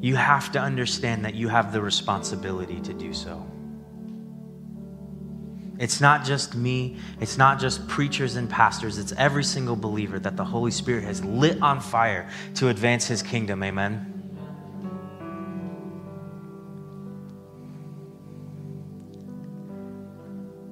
you 0.00 0.14
have 0.14 0.52
to 0.52 0.60
understand 0.60 1.24
that 1.24 1.34
you 1.34 1.48
have 1.48 1.72
the 1.72 1.80
responsibility 1.80 2.80
to 2.80 2.92
do 2.92 3.12
so. 3.12 3.44
It's 5.80 6.00
not 6.00 6.24
just 6.24 6.54
me, 6.54 6.98
it's 7.20 7.36
not 7.36 7.58
just 7.58 7.88
preachers 7.88 8.36
and 8.36 8.48
pastors, 8.48 8.98
it's 8.98 9.12
every 9.12 9.42
single 9.42 9.74
believer 9.74 10.20
that 10.20 10.36
the 10.36 10.44
Holy 10.44 10.70
Spirit 10.70 11.02
has 11.02 11.24
lit 11.24 11.60
on 11.60 11.80
fire 11.80 12.28
to 12.54 12.68
advance 12.68 13.08
his 13.08 13.22
kingdom. 13.22 13.64
Amen. 13.64 14.13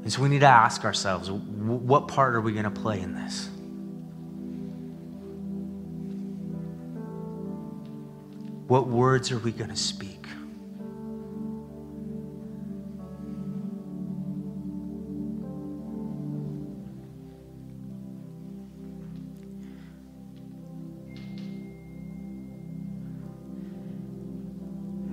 And 0.03 0.13
so 0.13 0.21
we 0.21 0.29
need 0.29 0.41
to 0.41 0.47
ask 0.47 0.85
ourselves 0.85 1.31
what 1.31 2.09
part 2.09 2.35
are 2.35 2.41
we 2.41 2.53
going 2.53 2.65
to 2.65 2.71
play 2.71 3.01
in 3.01 3.15
this? 3.15 3.49
What 8.67 8.89
words 8.89 9.31
are 9.31 9.39
we 9.39 9.53
going 9.53 9.71
to 9.71 9.77
speak? 9.77 10.27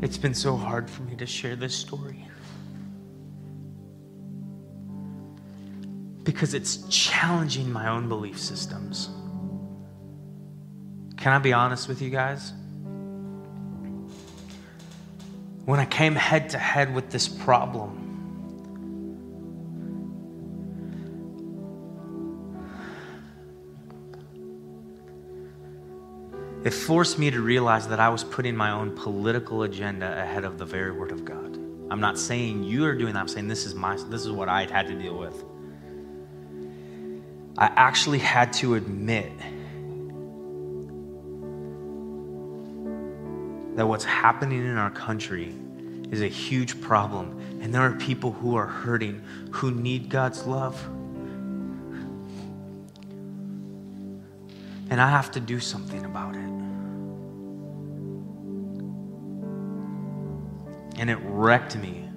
It's 0.02 0.18
been 0.18 0.34
so 0.34 0.56
hard 0.56 0.90
for 0.90 1.04
me 1.04 1.16
to 1.18 1.26
share 1.26 1.56
this 1.56 1.76
story. 1.76 2.26
Because 6.30 6.54
it's 6.54 6.84
challenging 6.90 7.74
my 7.74 7.90
own 7.90 8.08
belief 8.08 8.40
systems. 8.40 9.10
Can 11.18 11.34
I 11.34 11.40
be 11.40 11.54
honest 11.54 11.88
with 11.88 12.04
you 12.04 12.12
guys? 12.12 12.54
When 15.66 15.80
I 15.80 15.86
came 15.86 16.14
head 16.14 16.52
to 16.52 16.60
head 16.60 16.94
with 16.94 17.10
this 17.10 17.28
problem, 17.28 18.06
it 26.64 26.70
forced 26.70 27.18
me 27.18 27.32
to 27.32 27.42
realize 27.42 27.88
that 27.88 28.00
I 28.00 28.10
was 28.10 28.24
putting 28.24 28.56
my 28.56 28.70
own 28.70 28.96
political 28.96 29.64
agenda 29.64 30.22
ahead 30.22 30.46
of 30.46 30.60
the 30.60 30.66
very 30.66 30.92
word 30.92 31.12
of 31.12 31.26
God. 31.26 31.58
I'm 31.90 32.00
not 32.00 32.20
saying 32.20 32.66
you 32.66 32.86
are 32.86 32.94
doing 32.94 33.14
that. 33.16 33.20
I'm 33.20 33.28
saying 33.28 33.48
this 33.48 33.66
is 33.66 33.74
my 33.74 33.96
this 33.96 34.28
is 34.28 34.32
what 34.32 34.48
I 34.48 34.72
had 34.72 34.86
to 34.90 34.94
deal 34.94 35.18
with. 35.18 35.44
I 37.60 37.72
actually 37.76 38.18
had 38.18 38.52
to 38.54 38.74
admit 38.74 39.32
that 43.76 43.86
what's 43.86 44.06
happening 44.06 44.66
in 44.66 44.78
our 44.78 44.90
country 44.90 45.54
is 46.10 46.22
a 46.22 46.28
huge 46.28 46.82
problem 46.82 47.40
and 47.62 47.72
there 47.72 47.84
are 47.84 47.92
people 47.92 48.32
who 48.32 48.56
are 48.56 48.66
hurting 48.66 49.22
who 49.52 49.70
need 49.70 50.10
God's 50.10 50.48
love. 50.48 50.84
And 54.90 55.00
I 55.00 55.08
have 55.08 55.30
to 55.32 55.40
do 55.40 55.60
something 55.60 56.04
about 56.04 56.36
it. 56.36 56.50
and 61.00 61.10
it 61.10 61.18
wrecked 61.24 61.78
me. 61.78 62.09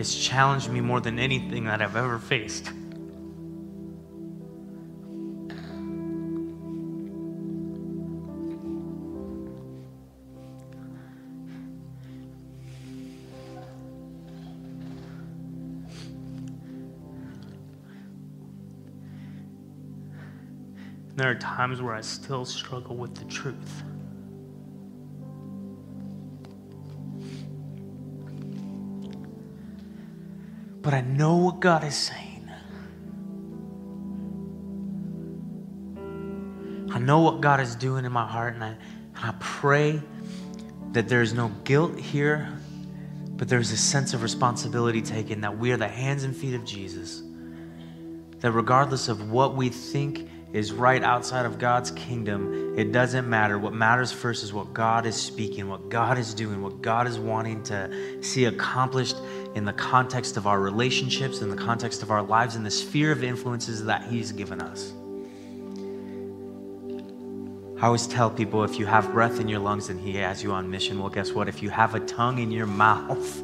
It's 0.00 0.16
challenged 0.16 0.70
me 0.70 0.80
more 0.80 0.98
than 0.98 1.18
anything 1.18 1.64
that 1.64 1.82
I've 1.82 1.94
ever 1.94 2.18
faced. 2.18 2.72
There 21.14 21.30
are 21.30 21.34
times 21.34 21.82
where 21.82 21.94
I 21.94 22.00
still 22.00 22.46
struggle 22.46 22.96
with 22.96 23.14
the 23.16 23.26
truth. 23.26 23.82
But 30.90 30.96
I 30.96 31.02
know 31.02 31.36
what 31.36 31.60
God 31.60 31.84
is 31.84 31.94
saying. 31.94 32.50
I 36.90 36.98
know 36.98 37.20
what 37.20 37.40
God 37.40 37.60
is 37.60 37.76
doing 37.76 38.04
in 38.04 38.10
my 38.10 38.26
heart, 38.26 38.54
and 38.54 38.64
I, 38.64 38.70
and 38.70 38.78
I 39.14 39.32
pray 39.38 40.02
that 40.90 41.08
there's 41.08 41.32
no 41.32 41.52
guilt 41.62 41.96
here, 41.96 42.52
but 43.36 43.48
there's 43.48 43.70
a 43.70 43.76
sense 43.76 44.14
of 44.14 44.24
responsibility 44.24 45.00
taken 45.00 45.42
that 45.42 45.56
we 45.56 45.70
are 45.70 45.76
the 45.76 45.86
hands 45.86 46.24
and 46.24 46.36
feet 46.36 46.54
of 46.54 46.64
Jesus. 46.64 47.22
That 48.40 48.50
regardless 48.50 49.06
of 49.06 49.30
what 49.30 49.54
we 49.54 49.68
think 49.68 50.28
is 50.52 50.72
right 50.72 51.04
outside 51.04 51.46
of 51.46 51.60
God's 51.60 51.92
kingdom, 51.92 52.76
it 52.76 52.90
doesn't 52.90 53.30
matter. 53.30 53.60
What 53.60 53.74
matters 53.74 54.10
first 54.10 54.42
is 54.42 54.52
what 54.52 54.74
God 54.74 55.06
is 55.06 55.14
speaking, 55.14 55.68
what 55.68 55.88
God 55.88 56.18
is 56.18 56.34
doing, 56.34 56.60
what 56.60 56.82
God 56.82 57.06
is 57.06 57.16
wanting 57.16 57.62
to 57.64 58.22
see 58.24 58.46
accomplished 58.46 59.14
in 59.54 59.64
the 59.64 59.72
context 59.72 60.36
of 60.36 60.46
our 60.46 60.60
relationships, 60.60 61.40
in 61.40 61.50
the 61.50 61.56
context 61.56 62.02
of 62.02 62.10
our 62.10 62.22
lives, 62.22 62.56
in 62.56 62.62
the 62.62 62.70
sphere 62.70 63.10
of 63.10 63.24
influences 63.24 63.84
that 63.84 64.04
He's 64.04 64.32
given 64.32 64.60
us. 64.60 64.92
I 67.82 67.86
always 67.86 68.06
tell 68.06 68.30
people 68.30 68.62
if 68.62 68.78
you 68.78 68.86
have 68.86 69.10
breath 69.10 69.40
in 69.40 69.48
your 69.48 69.58
lungs 69.58 69.88
and 69.88 69.98
He 69.98 70.16
has 70.16 70.42
you 70.42 70.52
on 70.52 70.70
mission, 70.70 71.00
well, 71.00 71.08
guess 71.08 71.32
what? 71.32 71.48
If 71.48 71.62
you 71.62 71.70
have 71.70 71.94
a 71.94 72.00
tongue 72.00 72.38
in 72.38 72.50
your 72.50 72.66
mouth, 72.86 73.42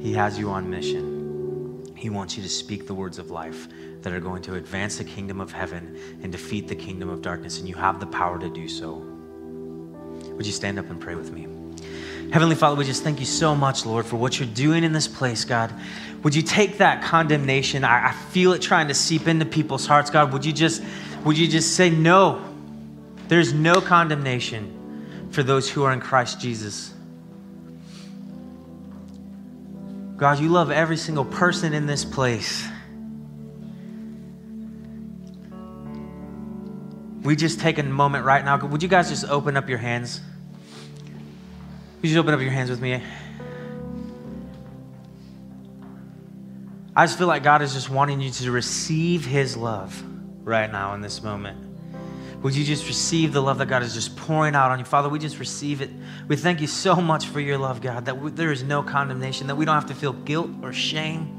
He 0.00 0.12
has 0.12 0.38
you 0.38 0.50
on 0.50 0.70
mission. 0.70 1.92
He 1.96 2.10
wants 2.10 2.36
you 2.36 2.42
to 2.42 2.48
speak 2.48 2.86
the 2.86 2.94
words 2.94 3.18
of 3.18 3.30
life 3.30 3.68
that 4.02 4.12
are 4.12 4.20
going 4.20 4.42
to 4.42 4.56
advance 4.56 4.98
the 4.98 5.04
kingdom 5.04 5.40
of 5.40 5.52
heaven 5.52 5.96
and 6.22 6.30
defeat 6.32 6.68
the 6.68 6.74
kingdom 6.74 7.08
of 7.08 7.22
darkness, 7.22 7.58
and 7.58 7.68
you 7.68 7.74
have 7.74 8.00
the 8.00 8.06
power 8.06 8.38
to 8.38 8.50
do 8.50 8.68
so. 8.68 8.94
Would 10.32 10.46
you 10.46 10.52
stand 10.52 10.78
up 10.78 10.90
and 10.90 11.00
pray 11.00 11.14
with 11.14 11.32
me? 11.32 11.61
Heavenly 12.32 12.56
Father, 12.56 12.76
we 12.76 12.84
just 12.86 13.02
thank 13.02 13.20
you 13.20 13.26
so 13.26 13.54
much, 13.54 13.84
Lord, 13.84 14.06
for 14.06 14.16
what 14.16 14.38
you're 14.38 14.48
doing 14.48 14.84
in 14.84 14.92
this 14.94 15.06
place, 15.06 15.44
God. 15.44 15.70
Would 16.22 16.34
you 16.34 16.40
take 16.40 16.78
that 16.78 17.02
condemnation? 17.02 17.84
I, 17.84 18.08
I 18.08 18.12
feel 18.12 18.54
it 18.54 18.62
trying 18.62 18.88
to 18.88 18.94
seep 18.94 19.28
into 19.28 19.44
people's 19.44 19.86
hearts, 19.86 20.08
God. 20.08 20.32
Would 20.32 20.46
you 20.46 20.52
just, 20.52 20.82
would 21.24 21.36
you 21.36 21.46
just 21.46 21.76
say 21.76 21.90
no? 21.90 22.42
There's 23.28 23.52
no 23.52 23.82
condemnation 23.82 25.28
for 25.30 25.42
those 25.42 25.68
who 25.68 25.82
are 25.82 25.92
in 25.92 26.00
Christ 26.00 26.40
Jesus. 26.40 26.94
God, 30.16 30.38
you 30.38 30.48
love 30.48 30.70
every 30.70 30.96
single 30.96 31.26
person 31.26 31.74
in 31.74 31.84
this 31.84 32.02
place. 32.02 32.66
we 37.22 37.36
just 37.36 37.60
take 37.60 37.78
a 37.78 37.82
moment 37.82 38.24
right 38.24 38.44
now. 38.44 38.58
Would 38.58 38.82
you 38.82 38.88
guys 38.88 39.08
just 39.08 39.24
open 39.26 39.56
up 39.56 39.68
your 39.68 39.78
hands? 39.78 40.20
Would 42.02 42.10
you 42.10 42.18
open 42.18 42.34
up 42.34 42.40
your 42.40 42.50
hands 42.50 42.68
with 42.68 42.80
me? 42.80 43.00
I 46.96 47.06
just 47.06 47.16
feel 47.16 47.28
like 47.28 47.44
God 47.44 47.62
is 47.62 47.72
just 47.74 47.90
wanting 47.90 48.20
you 48.20 48.30
to 48.32 48.50
receive 48.50 49.24
His 49.24 49.56
love 49.56 50.02
right 50.42 50.70
now 50.70 50.94
in 50.94 51.00
this 51.00 51.22
moment. 51.22 51.68
Would 52.42 52.56
you 52.56 52.64
just 52.64 52.88
receive 52.88 53.32
the 53.32 53.40
love 53.40 53.58
that 53.58 53.66
God 53.66 53.84
is 53.84 53.94
just 53.94 54.16
pouring 54.16 54.56
out 54.56 54.72
on 54.72 54.80
you? 54.80 54.84
Father, 54.84 55.08
we 55.08 55.20
just 55.20 55.38
receive 55.38 55.80
it. 55.80 55.90
We 56.26 56.34
thank 56.34 56.60
you 56.60 56.66
so 56.66 56.96
much 56.96 57.26
for 57.26 57.38
your 57.38 57.56
love, 57.56 57.80
God, 57.80 58.06
that 58.06 58.20
we, 58.20 58.32
there 58.32 58.50
is 58.50 58.64
no 58.64 58.82
condemnation, 58.82 59.46
that 59.46 59.54
we 59.54 59.64
don't 59.64 59.76
have 59.76 59.86
to 59.86 59.94
feel 59.94 60.12
guilt 60.12 60.50
or 60.60 60.72
shame. 60.72 61.38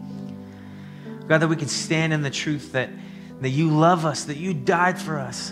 God, 1.28 1.40
that 1.40 1.50
we 1.50 1.58
can 1.58 1.68
stand 1.68 2.14
in 2.14 2.22
the 2.22 2.30
truth 2.30 2.72
that, 2.72 2.90
that 3.42 3.50
you 3.50 3.70
love 3.70 4.06
us, 4.06 4.24
that 4.24 4.38
you 4.38 4.54
died 4.54 4.98
for 4.98 5.20
us. 5.20 5.52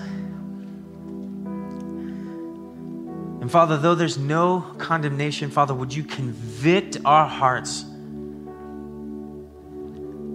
And 3.41 3.51
Father, 3.51 3.75
though 3.75 3.95
there's 3.95 4.19
no 4.19 4.61
condemnation, 4.77 5.49
Father, 5.49 5.73
would 5.73 5.91
you 5.93 6.03
convict 6.03 6.97
our 7.03 7.27
hearts? 7.27 7.83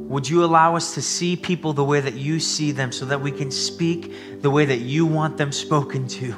Would 0.08 0.28
you 0.28 0.44
allow 0.44 0.74
us 0.74 0.94
to 0.94 1.02
see 1.02 1.36
people 1.36 1.72
the 1.72 1.84
way 1.84 2.00
that 2.00 2.14
you 2.14 2.40
see 2.40 2.72
them 2.72 2.90
so 2.90 3.06
that 3.06 3.20
we 3.20 3.30
can 3.30 3.52
speak 3.52 4.42
the 4.42 4.50
way 4.50 4.64
that 4.64 4.78
you 4.78 5.06
want 5.06 5.36
them 5.36 5.52
spoken 5.52 6.08
to? 6.08 6.32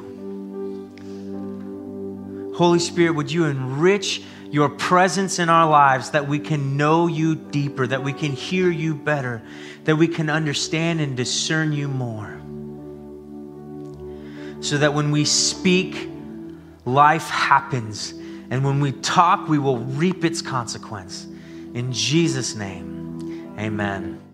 Holy 2.55 2.79
Spirit, 2.79 3.11
would 3.15 3.31
you 3.31 3.45
enrich 3.45 4.21
your 4.51 4.69
presence 4.69 5.39
in 5.39 5.49
our 5.49 5.67
lives 5.67 6.11
that 6.11 6.27
we 6.27 6.37
can 6.37 6.77
know 6.77 7.07
you 7.07 7.33
deeper, 7.35 7.87
that 7.87 8.03
we 8.03 8.13
can 8.13 8.31
hear 8.31 8.69
you 8.69 8.93
better, 8.93 9.41
that 9.85 9.95
we 9.95 10.07
can 10.07 10.29
understand 10.29 11.01
and 11.01 11.17
discern 11.17 11.73
you 11.73 11.87
more? 11.87 12.39
So 14.61 14.77
that 14.77 14.93
when 14.93 15.09
we 15.09 15.25
speak, 15.25 16.09
life 16.93 17.29
happens. 17.29 18.13
And 18.49 18.63
when 18.63 18.79
we 18.79 18.91
talk, 18.91 19.47
we 19.47 19.59
will 19.59 19.77
reap 19.77 20.25
its 20.25 20.41
consequence. 20.41 21.27
In 21.73 21.93
Jesus' 21.93 22.55
name, 22.55 23.55
amen. 23.57 24.28